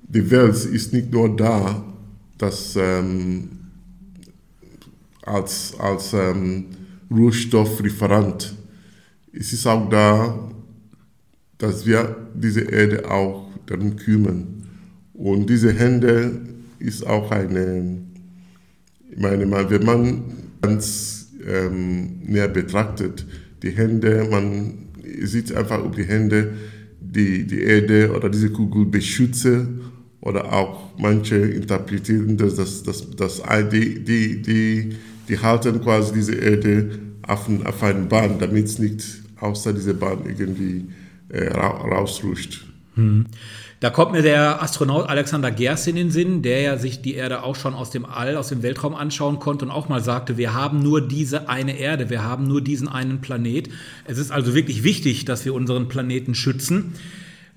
die 0.03 0.29
Welt 0.31 0.57
ist 0.65 0.93
nicht 0.93 1.13
nur 1.13 1.37
da, 1.37 1.85
dass 2.39 2.77
ähm, 2.77 3.49
als, 5.23 5.75
als 5.79 6.13
ähm, 6.15 6.67
Rohstofflieferant. 7.11 8.55
Es 9.33 9.53
auch 9.67 9.89
da, 9.89 10.51
dass 11.59 11.85
wir 11.87 12.17
diese 12.35 12.63
Erde 12.63 13.11
auch 13.11 13.51
darum 13.67 13.97
kümmern. 13.97 14.63
Und 15.13 15.51
diese 15.51 15.73
Hände 15.73 16.41
ist 16.79 17.07
auch 17.07 17.31
eine, 17.31 17.99
ich 19.11 19.19
meine, 19.19 19.71
wenn 19.71 19.85
man 19.85 20.23
ganz 20.63 21.33
ähm, 21.45 22.21
näher 22.25 22.49
betrachtet, 22.49 23.27
die 23.63 23.71
Hände, 23.71 24.27
man 24.31 24.89
sieht 25.23 25.53
einfach, 25.53 25.85
ob 25.85 25.97
die 25.97 26.05
Hände 26.05 26.53
die, 27.01 27.47
die 27.47 27.63
Erde 27.63 28.15
oder 28.15 28.29
diese 28.29 28.51
Kugel 28.51 28.87
beschützen 28.87 29.81
oder 30.21 30.53
auch 30.53 30.91
manche 30.99 31.37
interpretieren, 31.37 32.37
dass 32.37 32.57
das, 32.57 32.83
das, 32.83 33.11
das, 33.11 33.43
die, 33.71 34.05
die, 34.05 34.43
die, 34.43 34.97
die 35.29 35.39
halten 35.39 35.81
quasi 35.81 36.13
diese 36.13 36.35
Erde 36.35 36.99
auf, 37.27 37.49
auf 37.65 37.83
einen 37.83 38.09
Bahn, 38.09 38.39
damit 38.39 38.65
es 38.65 38.79
nicht 38.79 39.05
außer 39.41 39.73
dieser 39.73 39.95
Bahn 39.95 40.25
irgendwie 40.27 40.87
äh, 41.29 41.49
rausrutscht. 41.49 42.67
Hm. 42.95 43.27
Da 43.81 43.91
kommt 43.91 44.11
mir 44.11 44.23
der 44.23 44.61
Astronaut 44.61 45.09
Alexander 45.09 45.53
Gers 45.53 45.87
in 45.87 45.95
den 45.95 46.11
Sinn, 46.11 46.43
der 46.43 46.63
ja 46.63 46.79
sich 46.79 47.01
die 47.01 47.15
Erde 47.15 47.45
auch 47.45 47.55
schon 47.55 47.75
aus 47.75 47.91
dem 47.91 48.05
All, 48.05 48.37
aus 48.37 48.49
dem 48.49 48.65
Weltraum 48.65 48.97
anschauen 48.97 49.39
konnte 49.39 49.65
und 49.67 49.71
auch 49.71 49.89
mal 49.89 50.03
sagte, 50.03 50.37
wir 50.37 50.53
haben 50.53 50.83
nur 50.83 51.07
diese 51.07 51.49
eine 51.49 51.79
Erde, 51.79 52.11
wir 52.11 52.25
haben 52.25 52.49
nur 52.49 52.61
diesen 52.61 52.89
einen 52.89 53.21
Planet. 53.21 53.69
Es 54.05 54.19
ist 54.19 54.33
also 54.33 54.57
wirklich 54.57 54.83
wichtig, 54.83 55.27
dass 55.27 55.45
wir 55.45 55.55
unseren 55.55 55.87
Planeten 55.87 56.35
schützen. 56.35 56.95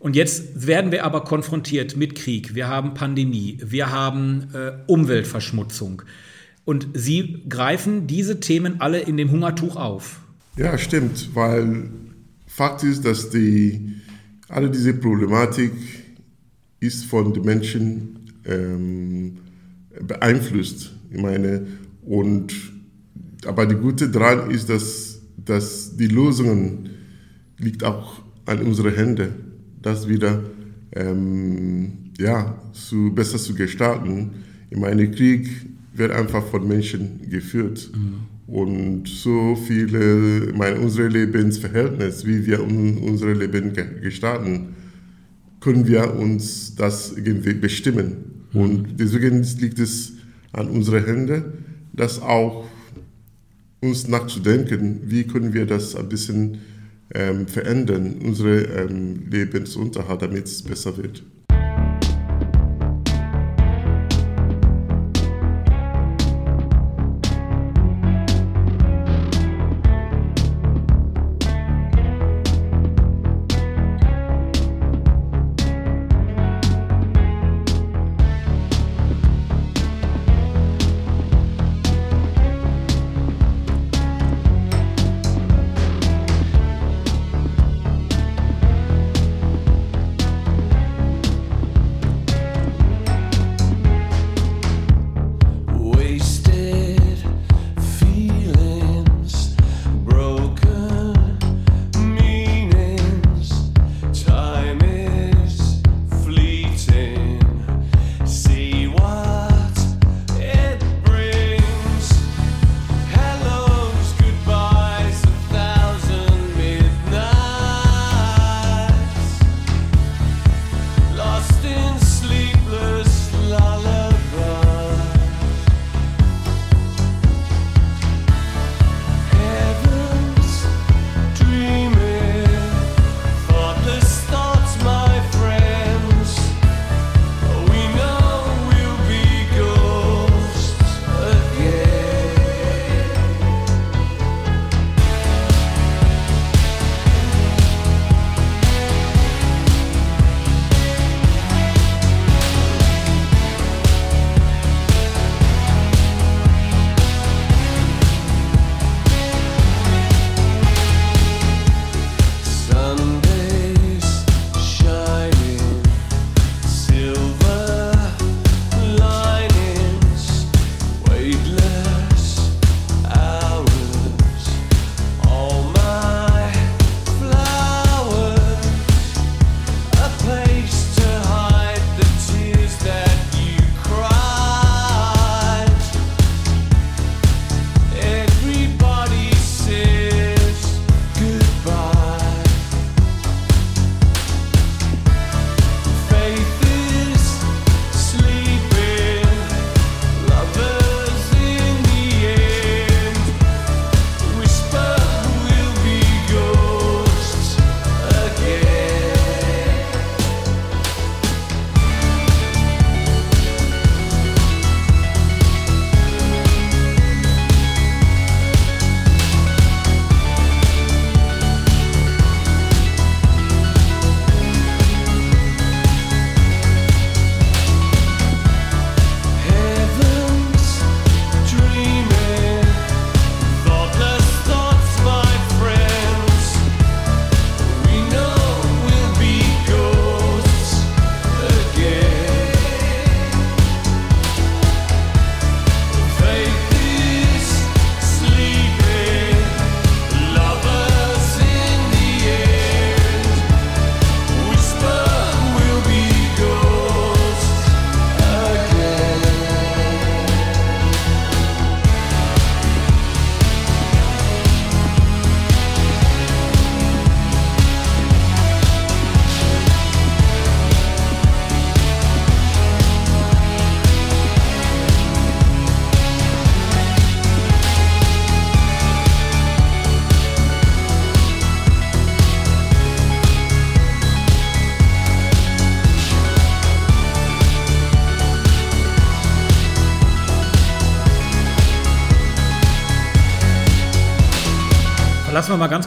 Und 0.01 0.15
jetzt 0.15 0.65
werden 0.67 0.91
wir 0.91 1.05
aber 1.05 1.23
konfrontiert 1.23 1.95
mit 1.95 2.15
Krieg, 2.15 2.55
wir 2.55 2.67
haben 2.67 2.95
Pandemie, 2.95 3.59
wir 3.63 3.91
haben 3.91 4.47
äh, 4.53 4.71
Umweltverschmutzung. 4.87 6.01
Und 6.65 6.87
Sie 6.95 7.43
greifen 7.47 8.07
diese 8.07 8.39
Themen 8.39 8.81
alle 8.81 8.99
in 8.99 9.15
dem 9.15 9.29
Hungertuch 9.29 9.75
auf. 9.75 10.21
Ja, 10.57 10.75
stimmt, 10.79 11.29
weil 11.35 11.91
Fakt 12.47 12.83
ist, 12.83 13.05
dass 13.05 13.29
die, 13.29 13.93
alle 14.49 14.71
diese 14.71 14.95
Problematik 14.95 15.71
ist 16.79 17.05
von 17.05 17.31
den 17.31 17.43
Menschen 17.43 18.33
ähm, 18.45 19.37
beeinflusst. 20.01 20.93
Ich 21.11 21.21
meine, 21.21 21.67
und, 22.01 22.53
aber 23.45 23.67
die 23.67 23.75
Gute 23.75 24.09
daran 24.09 24.49
ist, 24.49 24.67
dass, 24.67 25.21
dass 25.37 25.95
die 25.95 26.07
Lösungen 26.07 26.89
liegt 27.59 27.83
auch 27.83 28.21
an 28.47 28.63
unseren 28.63 28.95
Händen, 28.95 29.29
das 29.81 30.07
wieder 30.07 30.43
ähm, 30.93 32.11
ja, 32.17 32.61
zu, 32.73 33.13
besser 33.13 33.37
zu 33.37 33.53
gestalten. 33.53 34.31
Ich 34.69 34.77
meine, 34.77 35.09
Krieg 35.09 35.49
wird 35.93 36.11
einfach 36.11 36.45
von 36.45 36.67
Menschen 36.67 37.29
geführt. 37.29 37.89
Mhm. 37.93 38.31
Und 38.53 39.07
so 39.07 39.55
viele, 39.55 40.49
ich 40.49 40.57
meine, 40.57 40.79
unsere 40.79 41.07
Lebensverhältnisse, 41.07 42.27
wie 42.27 42.45
wir 42.45 42.61
unser 42.61 43.33
Leben 43.33 43.73
gestalten, 44.01 44.75
können 45.61 45.87
wir 45.87 46.15
uns 46.15 46.75
das 46.75 47.13
irgendwie 47.15 47.53
bestimmen. 47.53 48.17
Mhm. 48.51 48.61
Und 48.61 48.99
deswegen 48.99 49.43
liegt 49.59 49.79
es 49.79 50.13
an 50.51 50.67
unseren 50.67 51.05
Händen, 51.05 51.43
das 51.93 52.21
auch 52.21 52.65
uns 53.79 54.07
nachzudenken, 54.07 55.01
wie 55.05 55.23
können 55.23 55.53
wir 55.53 55.65
das 55.65 55.95
ein 55.95 56.07
bisschen 56.09 56.59
ähm, 57.13 57.47
verändern, 57.47 58.19
unsere 58.23 58.61
ähm, 58.63 59.29
Lebensunterhalt, 59.29 60.21
damit 60.21 60.45
es 60.45 60.61
besser 60.63 60.97
wird. 60.97 61.23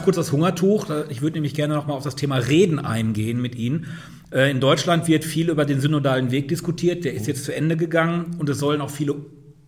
Kurz 0.05 0.15
das 0.15 0.31
Hungertuch. 0.31 0.85
Ich 1.09 1.21
würde 1.21 1.33
nämlich 1.33 1.55
gerne 1.55 1.73
noch 1.73 1.87
mal 1.87 1.95
auf 1.95 2.03
das 2.03 2.15
Thema 2.15 2.37
Reden 2.37 2.79
eingehen 2.79 3.41
mit 3.41 3.55
Ihnen. 3.55 3.87
Äh, 4.31 4.51
In 4.51 4.59
Deutschland 4.59 5.07
wird 5.07 5.25
viel 5.25 5.49
über 5.49 5.65
den 5.65 5.81
synodalen 5.81 6.31
Weg 6.31 6.47
diskutiert. 6.47 7.03
Der 7.03 7.13
ist 7.15 7.27
jetzt 7.27 7.43
zu 7.43 7.53
Ende 7.53 7.75
gegangen 7.75 8.37
und 8.37 8.47
es 8.47 8.59
sollen 8.59 8.81
auch 8.81 8.91
viele, 8.91 9.15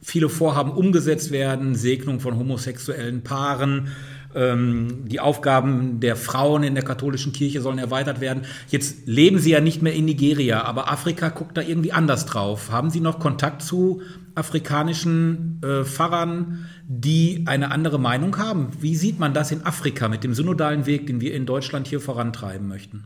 viele 0.02 0.30
Vorhaben 0.30 0.72
umgesetzt 0.72 1.32
werden. 1.32 1.74
Segnung 1.76 2.20
von 2.20 2.38
homosexuellen 2.38 3.24
Paaren. 3.24 3.88
ähm, 4.36 5.06
Die 5.08 5.20
Aufgaben 5.20 6.00
der 6.00 6.16
Frauen 6.16 6.62
in 6.62 6.76
der 6.76 6.84
katholischen 6.84 7.34
Kirche 7.34 7.62
sollen 7.62 7.80
erweitert 7.80 8.22
werden. 8.22 8.44
Jetzt 8.70 9.08
leben 9.08 9.40
Sie 9.40 9.50
ja 9.50 9.60
nicht 9.60 9.82
mehr 9.82 9.96
in 9.96 10.06
Nigeria, 10.06 10.64
aber 10.64 10.92
Afrika 10.92 11.30
guckt 11.30 11.58
da 11.58 11.62
irgendwie 11.62 11.94
anders 11.94 12.28
drauf. 12.28 12.72
Haben 12.72 12.92
Sie 12.92 13.00
noch 13.00 13.18
Kontakt 13.18 13.64
zu 13.64 14.02
afrikanischen 14.36 15.60
äh, 15.64 15.84
Pfarrern, 15.84 16.68
die 16.90 17.44
eine 17.46 17.72
andere 17.72 18.00
Meinung 18.00 18.38
haben? 18.38 18.70
Wie 18.80 18.96
sieht 18.96 19.20
man 19.20 19.34
das 19.34 19.52
in 19.52 19.66
Afrika 19.66 20.08
mit 20.08 20.24
dem 20.24 20.34
synodalen 20.34 20.86
Weg, 20.86 21.08
den 21.08 21.22
wir 21.22 21.34
in 21.34 21.46
Deutschland 21.46 21.88
hier 21.88 22.00
vorantreiben 22.00 22.68
möchten? 22.68 23.04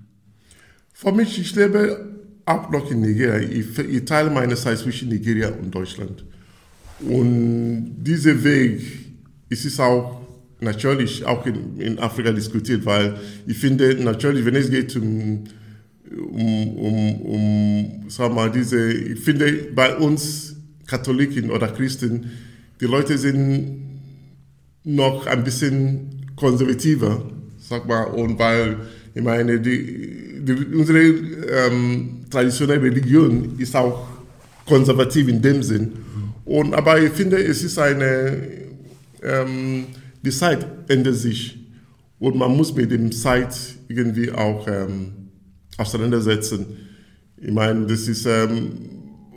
Für 0.94 1.12
mich, 1.12 1.39
ich 1.39 1.56
lebe 1.56 2.10
auch 2.46 2.70
noch 2.70 2.89
in 2.91 3.02
Nigeria. 3.02 3.38
Ich, 3.38 3.78
ich 3.78 4.06
teile 4.06 4.30
meine 4.30 4.56
Zeit 4.56 4.78
zwischen 4.78 5.10
Nigeria 5.10 5.50
und 5.50 5.74
Deutschland. 5.74 6.24
Und 7.00 7.96
dieser 8.04 8.44
Weg 8.44 9.12
es 9.52 9.65
ist 9.65 9.80
auch 9.82 10.22
natürlich 10.62 11.26
auch 11.26 11.46
in, 11.46 11.78
in 11.78 12.00
Afrika 12.00 12.32
diskutiert, 12.32 12.86
weil 12.86 13.17
ich 13.46 13.58
finde 13.58 13.94
natürlich, 13.96 14.46
wenn 14.46 14.56
es 14.56 14.72
geht 14.72 14.96
um, 14.96 15.44
um, 16.10 16.78
um, 16.78 17.22
um 17.22 18.06
sag 18.08 18.34
mal, 18.34 18.50
diese, 18.50 18.94
ich 18.94 19.20
finde 19.20 19.52
bei 19.76 19.98
uns 19.98 20.56
Katholiken 20.88 21.52
oder 21.52 21.67
Christen, 21.67 22.32
die 22.82 22.88
Leute 22.88 23.15
sind 23.17 23.80
noch 24.84 25.28
ein 25.28 25.44
bisschen 25.44 26.26
konservativer, 26.36 27.24
sag 27.60 27.88
mal, 27.88 28.06
und 28.06 28.39
weil, 28.39 28.78
ich 29.13 29.22
meine, 29.22 29.60
die, 29.60 30.41
die, 30.44 30.76
unsere 30.76 31.00
ähm, 31.00 32.26
traditionelle 32.32 32.82
Religion 32.82 33.54
ist 33.60 33.76
auch 33.76 34.08
konservativ 34.65 35.28
in 35.28 35.41
dem 35.41 35.62
Sinn. 35.62 35.91
Und, 36.44 36.74
aber 36.74 37.00
ich 37.00 37.12
finde, 37.12 37.38
es 37.38 37.63
ist 37.63 37.78
eine, 37.78 38.36
ähm, 39.22 39.86
die 40.24 40.32
Zeit 40.32 40.65
ändert 40.88 41.15
sich 41.15 41.60
und 42.17 42.36
man 42.36 42.58
muss 42.58 42.74
mit 42.76 42.89
dem 42.89 43.12
Zeit 43.12 43.56
irgendwie 43.89 44.32
auch 44.32 44.67
ähm, 44.67 45.12
auseinandersetzen. 45.78 46.65
Ich 47.38 47.52
meine, 47.52 47.86
das 47.86 48.08
ist, 48.08 48.26
ähm, 48.26 48.72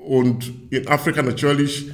und 0.07 0.51
in 0.71 0.89
Afrika 0.89 1.23
natürlich, 1.23 1.91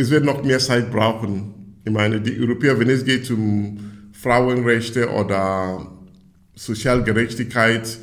es 0.00 0.10
wird 0.10 0.24
noch 0.24 0.42
mehr 0.42 0.58
Zeit 0.58 0.90
brauchen. 0.90 1.54
Ich 1.84 1.92
meine, 1.92 2.20
die 2.20 2.38
Europäer, 2.40 2.78
wenn 2.78 2.88
es 2.88 3.04
geht 3.04 3.30
um 3.30 3.78
Frauenrechte 4.12 5.08
oder 5.10 5.86
Sozialgerechtigkeit, 6.54 7.98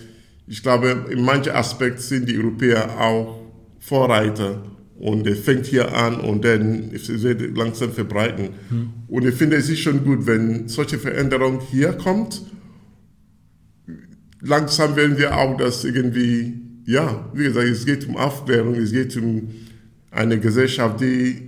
ich 0.47 0.63
glaube, 0.63 1.05
in 1.10 1.23
manchen 1.23 1.53
Aspekten 1.53 2.01
sind 2.01 2.29
die 2.29 2.38
Europäer 2.38 2.99
auch 2.99 3.41
Vorreiter. 3.79 4.63
Und 4.97 5.27
es 5.27 5.39
fängt 5.39 5.67
hier 5.67 5.93
an 5.93 6.19
und 6.21 6.43
dann 6.43 6.89
es 6.91 7.07
wird 7.21 7.55
langsam 7.55 7.91
verbreiten. 7.91 8.49
Und 9.07 9.27
ich 9.27 9.36
finde, 9.36 9.57
es 9.57 9.69
ist 9.69 9.79
schon 9.79 10.03
gut, 10.03 10.25
wenn 10.25 10.67
solche 10.67 10.97
Veränderung 10.97 11.60
hier 11.69 11.93
kommt. 11.93 12.41
Langsam 14.41 14.95
werden 14.95 15.17
wir 15.17 15.38
auch 15.38 15.55
das 15.57 15.83
irgendwie, 15.83 16.62
ja, 16.86 17.29
wie 17.33 17.43
gesagt, 17.43 17.67
es 17.67 17.86
geht 17.86 18.07
um 18.07 18.17
Aufklärung, 18.17 18.75
es 18.75 18.91
geht 18.91 19.15
um 19.17 19.49
eine 20.10 20.39
Gesellschaft, 20.39 20.99
die 20.99 21.46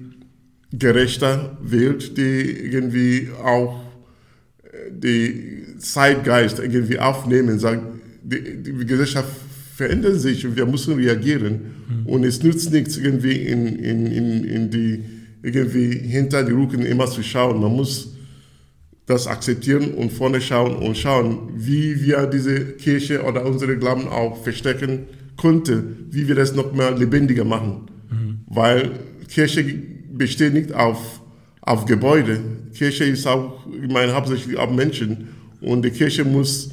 gerechter 0.72 1.58
wird, 1.62 2.18
die 2.18 2.52
irgendwie 2.72 3.30
auch 3.44 3.82
äh, 4.64 4.92
die 4.92 5.78
Zeitgeist 5.80 6.60
irgendwie 6.60 7.00
aufnehmen, 7.00 7.60
sagt, 7.60 7.84
die, 8.24 8.62
die 8.62 8.86
Gesellschaft 8.86 9.30
verändert 9.76 10.20
sich 10.20 10.46
und 10.46 10.56
wir 10.56 10.66
müssen 10.66 10.96
reagieren. 10.96 11.62
Und 12.06 12.24
es 12.24 12.44
nützt 12.44 12.72
nichts, 12.72 12.98
irgendwie 12.98 13.34
in, 13.34 13.66
in, 13.68 14.06
in, 14.08 14.44
in 14.44 14.70
die, 14.70 15.04
irgendwie 15.42 15.98
hinter 15.98 16.44
die 16.44 16.52
Rücken 16.52 16.82
immer 16.82 17.08
zu 17.08 17.24
schauen. 17.24 17.62
Man 17.62 17.76
muss 17.76 18.14
das 19.06 19.26
akzeptieren 19.26 19.94
und 19.94 20.12
vorne 20.12 20.40
schauen 20.40 20.76
und 20.76 20.98
schauen, 20.98 21.50
wie 21.56 22.00
wir 22.04 22.28
diese 22.28 22.74
Kirche 22.74 23.24
oder 23.24 23.46
unsere 23.46 23.78
Glauben 23.78 24.08
auch 24.08 24.44
verstecken 24.44 25.06
könnten, 25.38 26.08
wie 26.12 26.28
wir 26.28 26.36
das 26.36 26.54
noch 26.54 26.74
mehr 26.74 26.92
lebendiger 26.92 27.46
machen. 27.46 27.88
Weil 28.48 28.92
Kirche 29.30 29.64
besteht 30.12 30.54
nicht 30.54 30.74
auf, 30.74 31.22
auf 31.62 31.86
Gebäude. 31.86 32.42
Kirche 32.74 33.06
ist 33.06 33.28
auch, 33.28 33.66
ich 33.68 33.92
meine, 33.92 34.14
hauptsächlich 34.14 34.58
auf 34.58 34.72
Menschen. 34.72 35.30
Und 35.62 35.84
die 35.84 35.92
Kirche 35.92 36.24
muss 36.26 36.72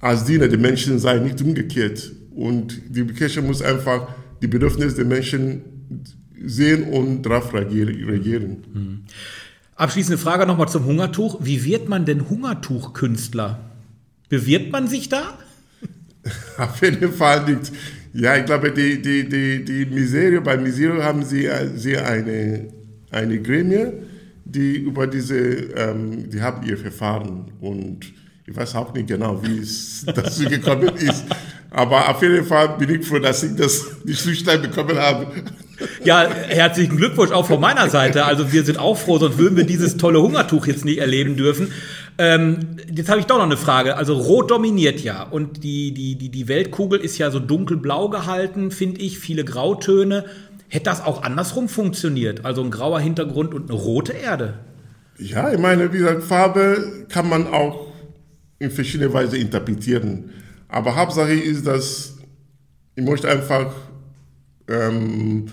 als 0.00 0.24
Diener 0.24 0.48
der 0.48 0.58
Menschen 0.58 0.98
sein, 0.98 1.24
nicht 1.24 1.40
umgekehrt. 1.42 2.12
Und 2.34 2.80
die 2.88 3.04
Kirche 3.06 3.42
muss 3.42 3.62
einfach 3.62 4.08
die 4.40 4.46
Bedürfnisse 4.46 4.96
der 4.96 5.04
Menschen 5.04 5.62
sehen 6.44 6.84
und 6.84 7.22
darauf 7.22 7.52
reagieren. 7.52 9.06
Abschließende 9.74 10.18
Frage 10.18 10.46
nochmal 10.46 10.68
zum 10.68 10.84
Hungertuch. 10.84 11.38
Wie 11.40 11.64
wird 11.64 11.88
man 11.88 12.04
denn 12.04 12.28
Hungertuchkünstler? 12.28 13.60
Bewirbt 14.28 14.72
man 14.72 14.88
sich 14.88 15.08
da? 15.08 15.38
Auf 16.58 16.82
jeden 16.82 17.12
Fall 17.12 17.44
nicht. 17.44 17.72
Ja, 18.20 18.36
ich 18.36 18.46
glaube, 18.46 18.72
die, 18.72 19.00
die, 19.00 19.28
die, 19.28 19.64
die 19.64 19.86
Miserio, 19.86 20.40
bei 20.40 20.56
Miserio 20.56 21.02
haben 21.04 21.22
sie, 21.24 21.46
äh, 21.46 21.68
sie 21.76 21.96
eine, 21.96 22.66
eine 23.12 23.40
Gremie, 23.40 23.92
die 24.44 24.78
über 24.78 25.06
diese, 25.06 25.38
ähm, 25.38 26.28
die 26.28 26.42
haben 26.42 26.66
ihr 26.66 26.76
Verfahren 26.76 27.52
und 27.60 28.00
ich 28.44 28.56
weiß 28.56 28.74
auch 28.74 28.92
nicht 28.92 29.06
genau, 29.06 29.40
wie 29.44 29.58
es 29.58 30.04
dazu 30.14 30.44
gekommen 30.48 30.90
ist. 30.96 31.26
Aber 31.70 32.08
auf 32.08 32.20
jeden 32.22 32.44
Fall 32.44 32.76
bin 32.78 32.90
ich 33.00 33.06
froh, 33.06 33.20
dass 33.20 33.44
ich 33.44 33.54
das, 33.54 33.86
die 34.02 34.14
Zustand 34.14 34.62
bekommen 34.62 34.98
habe. 34.98 35.28
Ja, 36.02 36.28
herzlichen 36.48 36.96
Glückwunsch 36.96 37.30
auch 37.30 37.46
von 37.46 37.60
meiner 37.60 37.88
Seite. 37.88 38.24
Also 38.24 38.52
wir 38.52 38.64
sind 38.64 38.78
auch 38.78 38.98
froh, 38.98 39.18
sonst 39.18 39.38
würden 39.38 39.56
wir 39.56 39.64
dieses 39.64 39.96
tolle 39.96 40.20
Hungertuch 40.20 40.66
jetzt 40.66 40.84
nicht 40.84 40.98
erleben 40.98 41.36
dürfen. 41.36 41.72
Ähm, 42.20 42.78
jetzt 42.92 43.08
habe 43.08 43.20
ich 43.20 43.26
doch 43.26 43.38
noch 43.38 43.44
eine 43.44 43.56
Frage. 43.56 43.96
Also 43.96 44.14
Rot 44.14 44.50
dominiert 44.50 45.00
ja 45.00 45.22
und 45.22 45.62
die, 45.62 45.92
die, 45.94 46.16
die, 46.16 46.30
die 46.30 46.48
Weltkugel 46.48 46.98
ist 46.98 47.16
ja 47.16 47.30
so 47.30 47.38
dunkelblau 47.38 48.08
gehalten, 48.08 48.72
finde 48.72 49.00
ich, 49.00 49.20
viele 49.20 49.44
Grautöne. 49.44 50.24
Hätte 50.68 50.84
das 50.86 51.02
auch 51.02 51.22
andersrum 51.22 51.68
funktioniert? 51.68 52.44
Also 52.44 52.62
ein 52.62 52.72
grauer 52.72 53.00
Hintergrund 53.00 53.54
und 53.54 53.70
eine 53.70 53.78
rote 53.78 54.12
Erde? 54.12 54.54
Ja, 55.16 55.52
ich 55.52 55.58
meine, 55.58 55.92
wie 55.92 55.98
gesagt, 55.98 56.24
Farbe 56.24 57.06
kann 57.08 57.28
man 57.28 57.46
auch 57.46 57.86
in 58.58 58.70
verschiedene 58.72 59.12
Weise 59.12 59.38
interpretieren. 59.38 60.30
Aber 60.68 60.96
Hauptsache 60.96 61.32
ist, 61.32 61.66
dass 61.66 62.18
ich 62.96 63.04
möchte 63.04 63.28
einfach 63.28 63.72
ähm, 64.68 65.46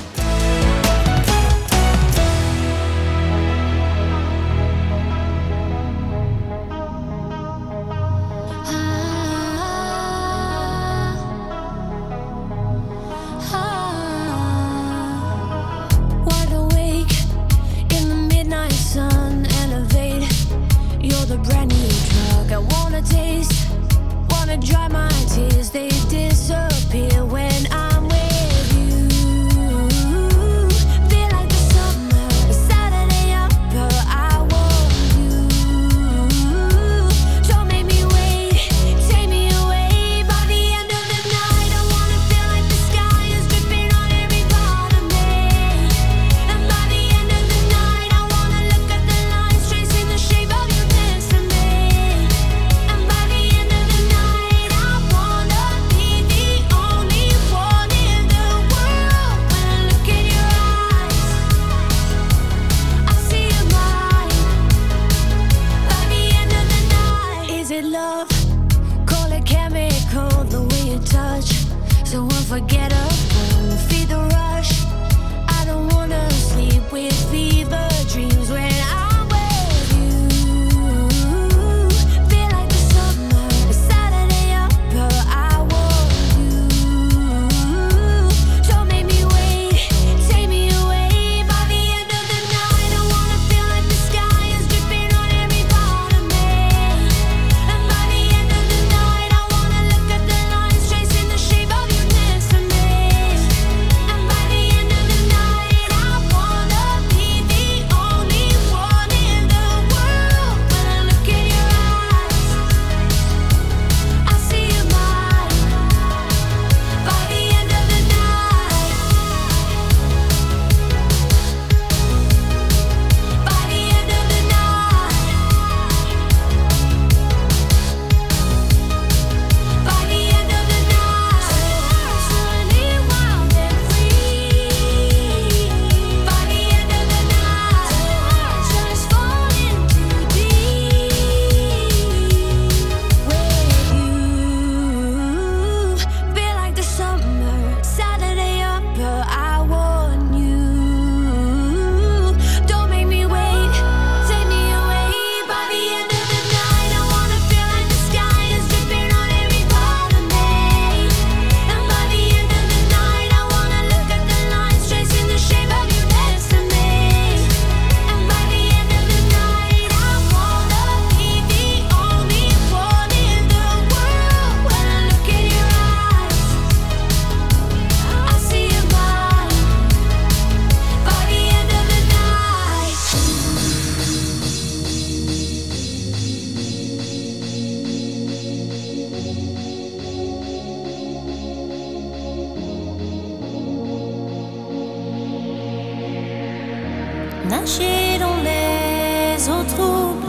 nager 197.49 198.18
dans 198.18 198.36
les 198.42 199.49
eaux 199.49 199.64
troubles 199.74 200.26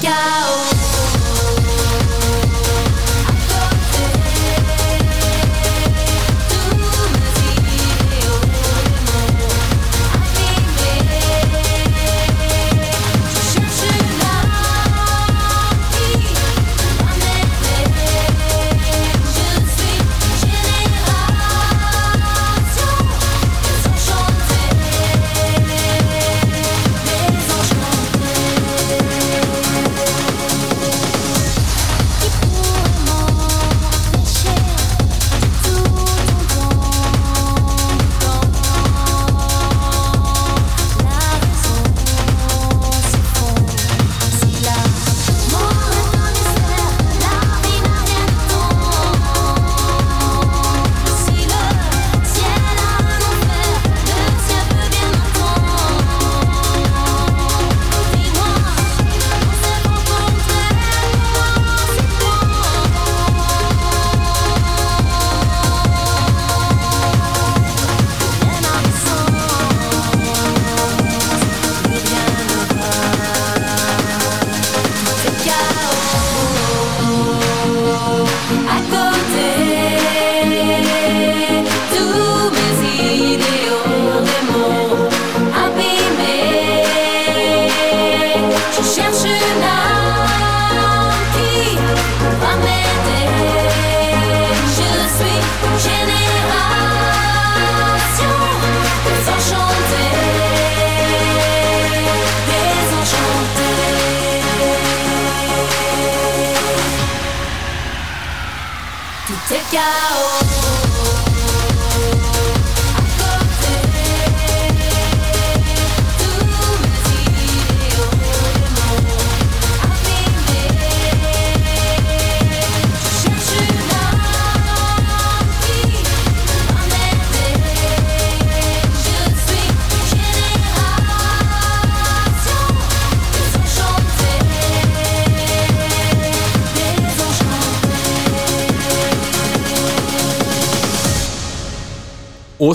legal. 0.00 0.63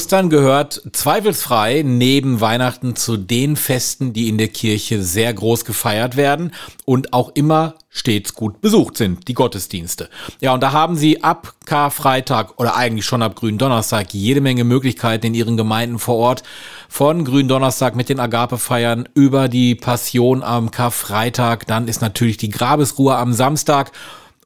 Ostern 0.09 0.31
gehört 0.31 0.81
zweifelsfrei 0.91 1.83
neben 1.85 2.41
Weihnachten 2.41 2.95
zu 2.95 3.15
den 3.15 3.55
Festen, 3.55 4.11
die 4.11 4.27
in 4.27 4.39
der 4.39 4.47
Kirche 4.47 5.03
sehr 5.03 5.31
groß 5.31 5.65
gefeiert 5.65 6.15
werden 6.15 6.51
und 6.83 7.13
auch 7.13 7.29
immer 7.35 7.75
stets 7.91 8.33
gut 8.33 8.59
besucht 8.59 8.97
sind, 8.97 9.27
die 9.27 9.35
Gottesdienste. 9.35 10.09
Ja, 10.41 10.55
und 10.55 10.63
da 10.63 10.71
haben 10.71 10.95
sie 10.95 11.21
ab 11.21 11.53
Karfreitag 11.63 12.57
oder 12.57 12.75
eigentlich 12.75 13.05
schon 13.05 13.21
ab 13.21 13.35
Gründonnerstag 13.35 14.11
jede 14.11 14.41
Menge 14.41 14.63
Möglichkeiten 14.63 15.27
in 15.27 15.35
ihren 15.35 15.57
Gemeinden 15.57 15.99
vor 15.99 16.15
Ort. 16.15 16.41
Von 16.87 17.23
Gründonnerstag 17.23 17.95
mit 17.95 18.09
den 18.09 18.19
Agapefeiern 18.19 19.07
über 19.13 19.47
die 19.47 19.75
Passion 19.75 20.41
am 20.41 20.71
Karfreitag, 20.71 21.67
dann 21.67 21.87
ist 21.87 22.01
natürlich 22.01 22.37
die 22.37 22.49
Grabesruhe 22.49 23.15
am 23.15 23.31
Samstag 23.33 23.91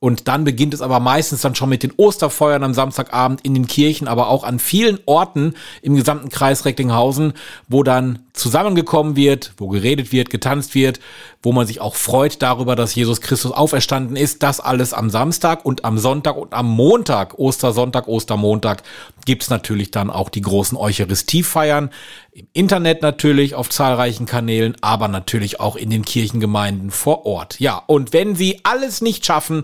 und 0.04 0.28
dann 0.28 0.43
beginnt 0.43 0.74
es 0.74 0.82
aber 0.82 0.99
meistens 0.99 1.39
dann 1.39 1.56
schon 1.56 1.70
mit 1.70 1.82
den 1.82 1.93
Osterfeuern 1.95 2.66
am 2.66 2.74
Samstagabend 2.74 3.39
in 3.39 3.54
den 3.54 3.68
Kirchen, 3.68 4.10
aber 4.10 4.28
auch 4.28 4.43
an 4.43 4.60
vielen 4.60 4.99
Orten 5.06 5.54
im 5.82 5.95
gesamten 5.95 6.28
Kreis 6.28 6.66
Recklinghausen, 6.66 7.32
wo 7.70 7.84
dann 7.84 8.20
zusammengekommen 8.34 9.16
wird, 9.16 9.54
wo 9.56 9.70
geredet 9.70 10.12
wird, 10.12 10.30
getanzt 10.30 10.76
wird, 10.76 10.99
wo 11.41 11.54
man 11.54 11.68
sich 11.68 11.80
auch 11.80 11.95
freut 11.95 12.41
darüber, 12.41 12.76
dass 12.76 12.95
Jesus 12.95 13.22
Christus 13.22 13.54
auferstanden 13.54 14.18
ist. 14.18 14.43
Das 14.43 14.60
alles 14.60 14.91
am 14.91 15.10
Samstag 15.10 15.64
und 15.64 15.86
am 15.86 15.97
Sonntag 15.97 16.36
und 16.36 16.54
am 16.54 16.70
Montag, 16.70 17.39
Ostersonntag, 17.39 18.10
Ostermontag, 18.10 18.84
gibt's 19.26 19.49
natürlich 19.49 19.91
dann 19.91 20.10
auch 20.10 20.28
die 20.28 20.41
großen 20.41 20.78
Eucharistiefeiern. 20.78 21.91
Im 22.34 22.47
Internet 22.51 23.04
natürlich, 23.04 23.56
auf 23.56 23.70
zahlreichen 23.70 24.26
Kanälen, 24.26 24.76
aber 24.82 25.08
natürlich 25.08 25.62
auch 25.62 25.78
in 25.78 25.89
den 25.89 26.04
Kirchengemeinden 26.04 26.91
vor 26.91 27.26
Ort. 27.26 27.62
Ja, 27.62 27.82
und 27.88 28.12
wenn 28.12 28.36
Sie 28.36 28.60
alles 28.64 29.01
nicht 29.01 29.26
schaffen, 29.26 29.64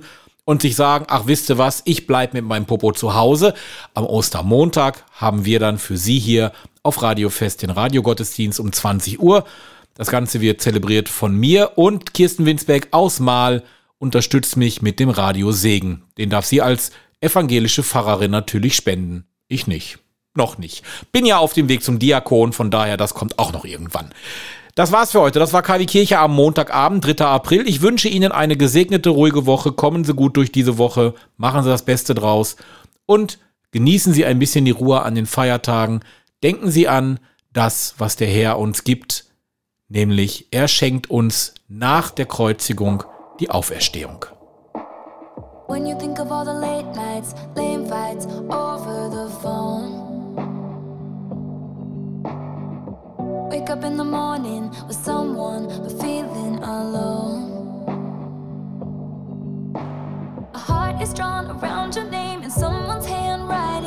und 0.49 0.63
sich 0.63 0.75
sagen, 0.75 1.05
ach 1.09 1.27
wisst 1.27 1.51
ihr 1.51 1.59
was, 1.59 1.83
ich 1.85 2.07
bleibe 2.07 2.37
mit 2.37 2.43
meinem 2.43 2.65
Popo 2.65 2.91
zu 2.91 3.13
Hause. 3.13 3.53
Am 3.93 4.03
Ostermontag 4.03 5.05
haben 5.11 5.45
wir 5.45 5.59
dann 5.59 5.77
für 5.77 5.95
Sie 5.95 6.17
hier 6.17 6.53
auf 6.81 7.03
Radiofest 7.03 7.61
den 7.61 7.69
Radiogottesdienst 7.69 8.59
um 8.59 8.73
20 8.73 9.19
Uhr. 9.19 9.45
Das 9.93 10.09
Ganze 10.09 10.41
wird 10.41 10.59
zelebriert 10.59 11.07
von 11.07 11.35
mir 11.35 11.73
und 11.75 12.15
Kirsten 12.15 12.47
Winsbeck 12.47 12.87
aus 12.89 13.19
Mal 13.19 13.61
unterstützt 13.99 14.57
mich 14.57 14.81
mit 14.81 14.99
dem 14.99 15.11
Radiosegen. 15.11 16.01
Den 16.17 16.31
darf 16.31 16.47
sie 16.47 16.63
als 16.63 16.93
evangelische 17.21 17.83
Pfarrerin 17.83 18.31
natürlich 18.31 18.75
spenden. 18.75 19.25
Ich 19.49 19.67
nicht. 19.67 19.99
Noch 20.33 20.57
nicht. 20.57 20.83
Bin 21.11 21.27
ja 21.27 21.37
auf 21.37 21.53
dem 21.53 21.69
Weg 21.69 21.83
zum 21.83 21.99
Diakon, 21.99 22.53
von 22.53 22.71
daher, 22.71 22.97
das 22.97 23.13
kommt 23.13 23.37
auch 23.37 23.53
noch 23.53 23.65
irgendwann. 23.65 24.09
Das 24.75 24.91
war's 24.91 25.11
für 25.11 25.21
heute. 25.21 25.39
Das 25.39 25.53
war 25.53 25.61
KW 25.61 25.85
Kirche 25.85 26.19
am 26.19 26.35
Montagabend, 26.35 27.05
3. 27.05 27.25
April. 27.25 27.67
Ich 27.67 27.81
wünsche 27.81 28.07
Ihnen 28.07 28.31
eine 28.31 28.55
gesegnete, 28.55 29.09
ruhige 29.09 29.45
Woche. 29.45 29.71
Kommen 29.71 30.03
Sie 30.03 30.13
gut 30.13 30.37
durch 30.37 30.51
diese 30.51 30.77
Woche. 30.77 31.13
Machen 31.37 31.63
Sie 31.63 31.69
das 31.69 31.83
Beste 31.83 32.13
draus. 32.13 32.55
Und 33.05 33.39
genießen 33.71 34.13
Sie 34.13 34.25
ein 34.25 34.39
bisschen 34.39 34.65
die 34.65 34.71
Ruhe 34.71 35.01
an 35.01 35.15
den 35.15 35.25
Feiertagen. 35.25 36.01
Denken 36.43 36.71
Sie 36.71 36.87
an 36.87 37.19
das, 37.51 37.95
was 37.97 38.15
der 38.15 38.27
Herr 38.27 38.59
uns 38.59 38.83
gibt. 38.83 39.25
Nämlich, 39.89 40.47
er 40.51 40.67
schenkt 40.67 41.09
uns 41.09 41.55
nach 41.67 42.11
der 42.11 42.27
Kreuzigung 42.27 43.03
die 43.39 43.49
Auferstehung. 43.49 44.25
When 45.67 45.85
you 45.85 45.95
think 45.97 46.19
of 46.19 46.31
all 46.31 46.45
the 46.45 46.51
late 46.51 46.95
nights, 46.95 47.35
lame 47.55 47.87
fights 47.87 48.25
over 48.49 49.09
the 49.09 49.29
phone. 49.41 49.88
Wake 53.49 53.71
up 53.71 53.83
in 53.83 53.97
the 53.97 54.03
morning 54.03 54.69
with 54.87 54.95
someone, 54.95 55.65
but 55.67 55.91
feeling 55.99 56.57
alone. 56.61 57.49
A 60.53 60.57
heart 60.59 61.01
is 61.01 61.11
drawn 61.15 61.49
around 61.49 61.95
your 61.95 62.05
name 62.05 62.43
in 62.43 62.51
someone's 62.51 63.07
handwriting, 63.07 63.78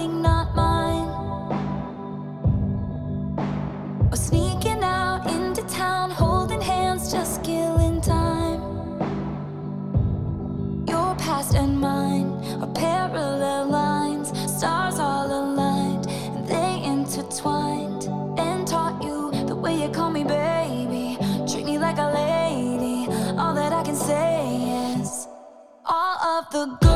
the 26.53 26.67
girls 26.67 26.92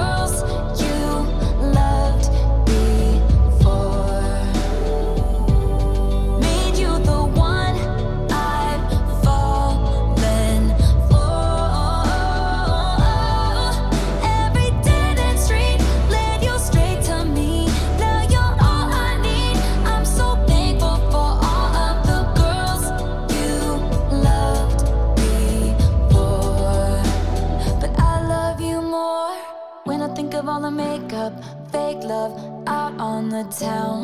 the 33.37 33.51
town. 33.51 34.01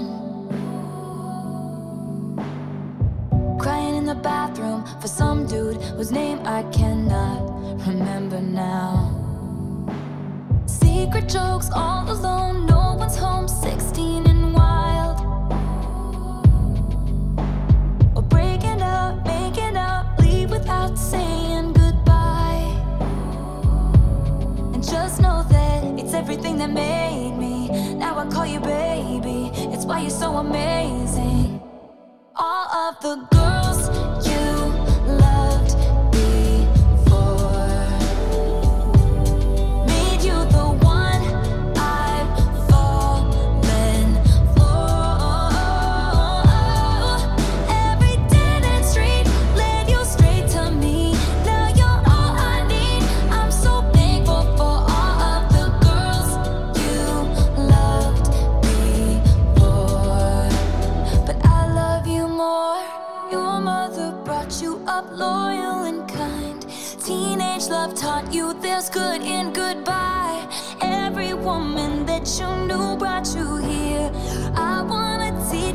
Crying 3.59 3.95
in 3.95 4.05
the 4.05 4.15
bathroom 4.15 4.85
for 5.01 5.09
some 5.09 5.47
dude 5.47 5.77
whose 5.97 6.13
name 6.13 6.41
I 6.45 6.65
cannot 6.65 7.41
remember 7.87 8.43
now. 8.43 8.93
Secret 10.67 11.31
jokes 11.31 11.71
all 11.75 12.11
alone, 12.11 12.67
no 12.67 12.95
one's 12.99 13.17
home, 13.17 13.49
16 13.49 14.27
and 14.27 14.53
wild. 14.53 15.19
Or 18.15 18.23
breaking 18.23 18.83
up, 18.83 19.25
making 19.25 19.79
up, 19.79 20.19
leave 20.19 20.51
without 20.51 20.99
saying 20.99 21.73
goodbye. 21.73 22.69
And 24.75 24.85
just 24.85 25.23
know 25.23 25.43
that 25.49 25.85
it's 25.99 26.13
everything 26.13 26.59
that 26.59 26.71
made 26.71 27.39
me. 27.39 27.62
I 28.23 28.31
call 28.31 28.47
you 28.47 28.61
baby, 28.61 29.51
it's 29.75 29.85
why 29.85 29.99
you're 30.03 30.09
so 30.09 30.37
amazing. 30.37 31.61
All 32.37 32.69
of 32.69 33.01
the 33.03 33.17
girls 33.33 33.42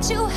you 0.10 0.37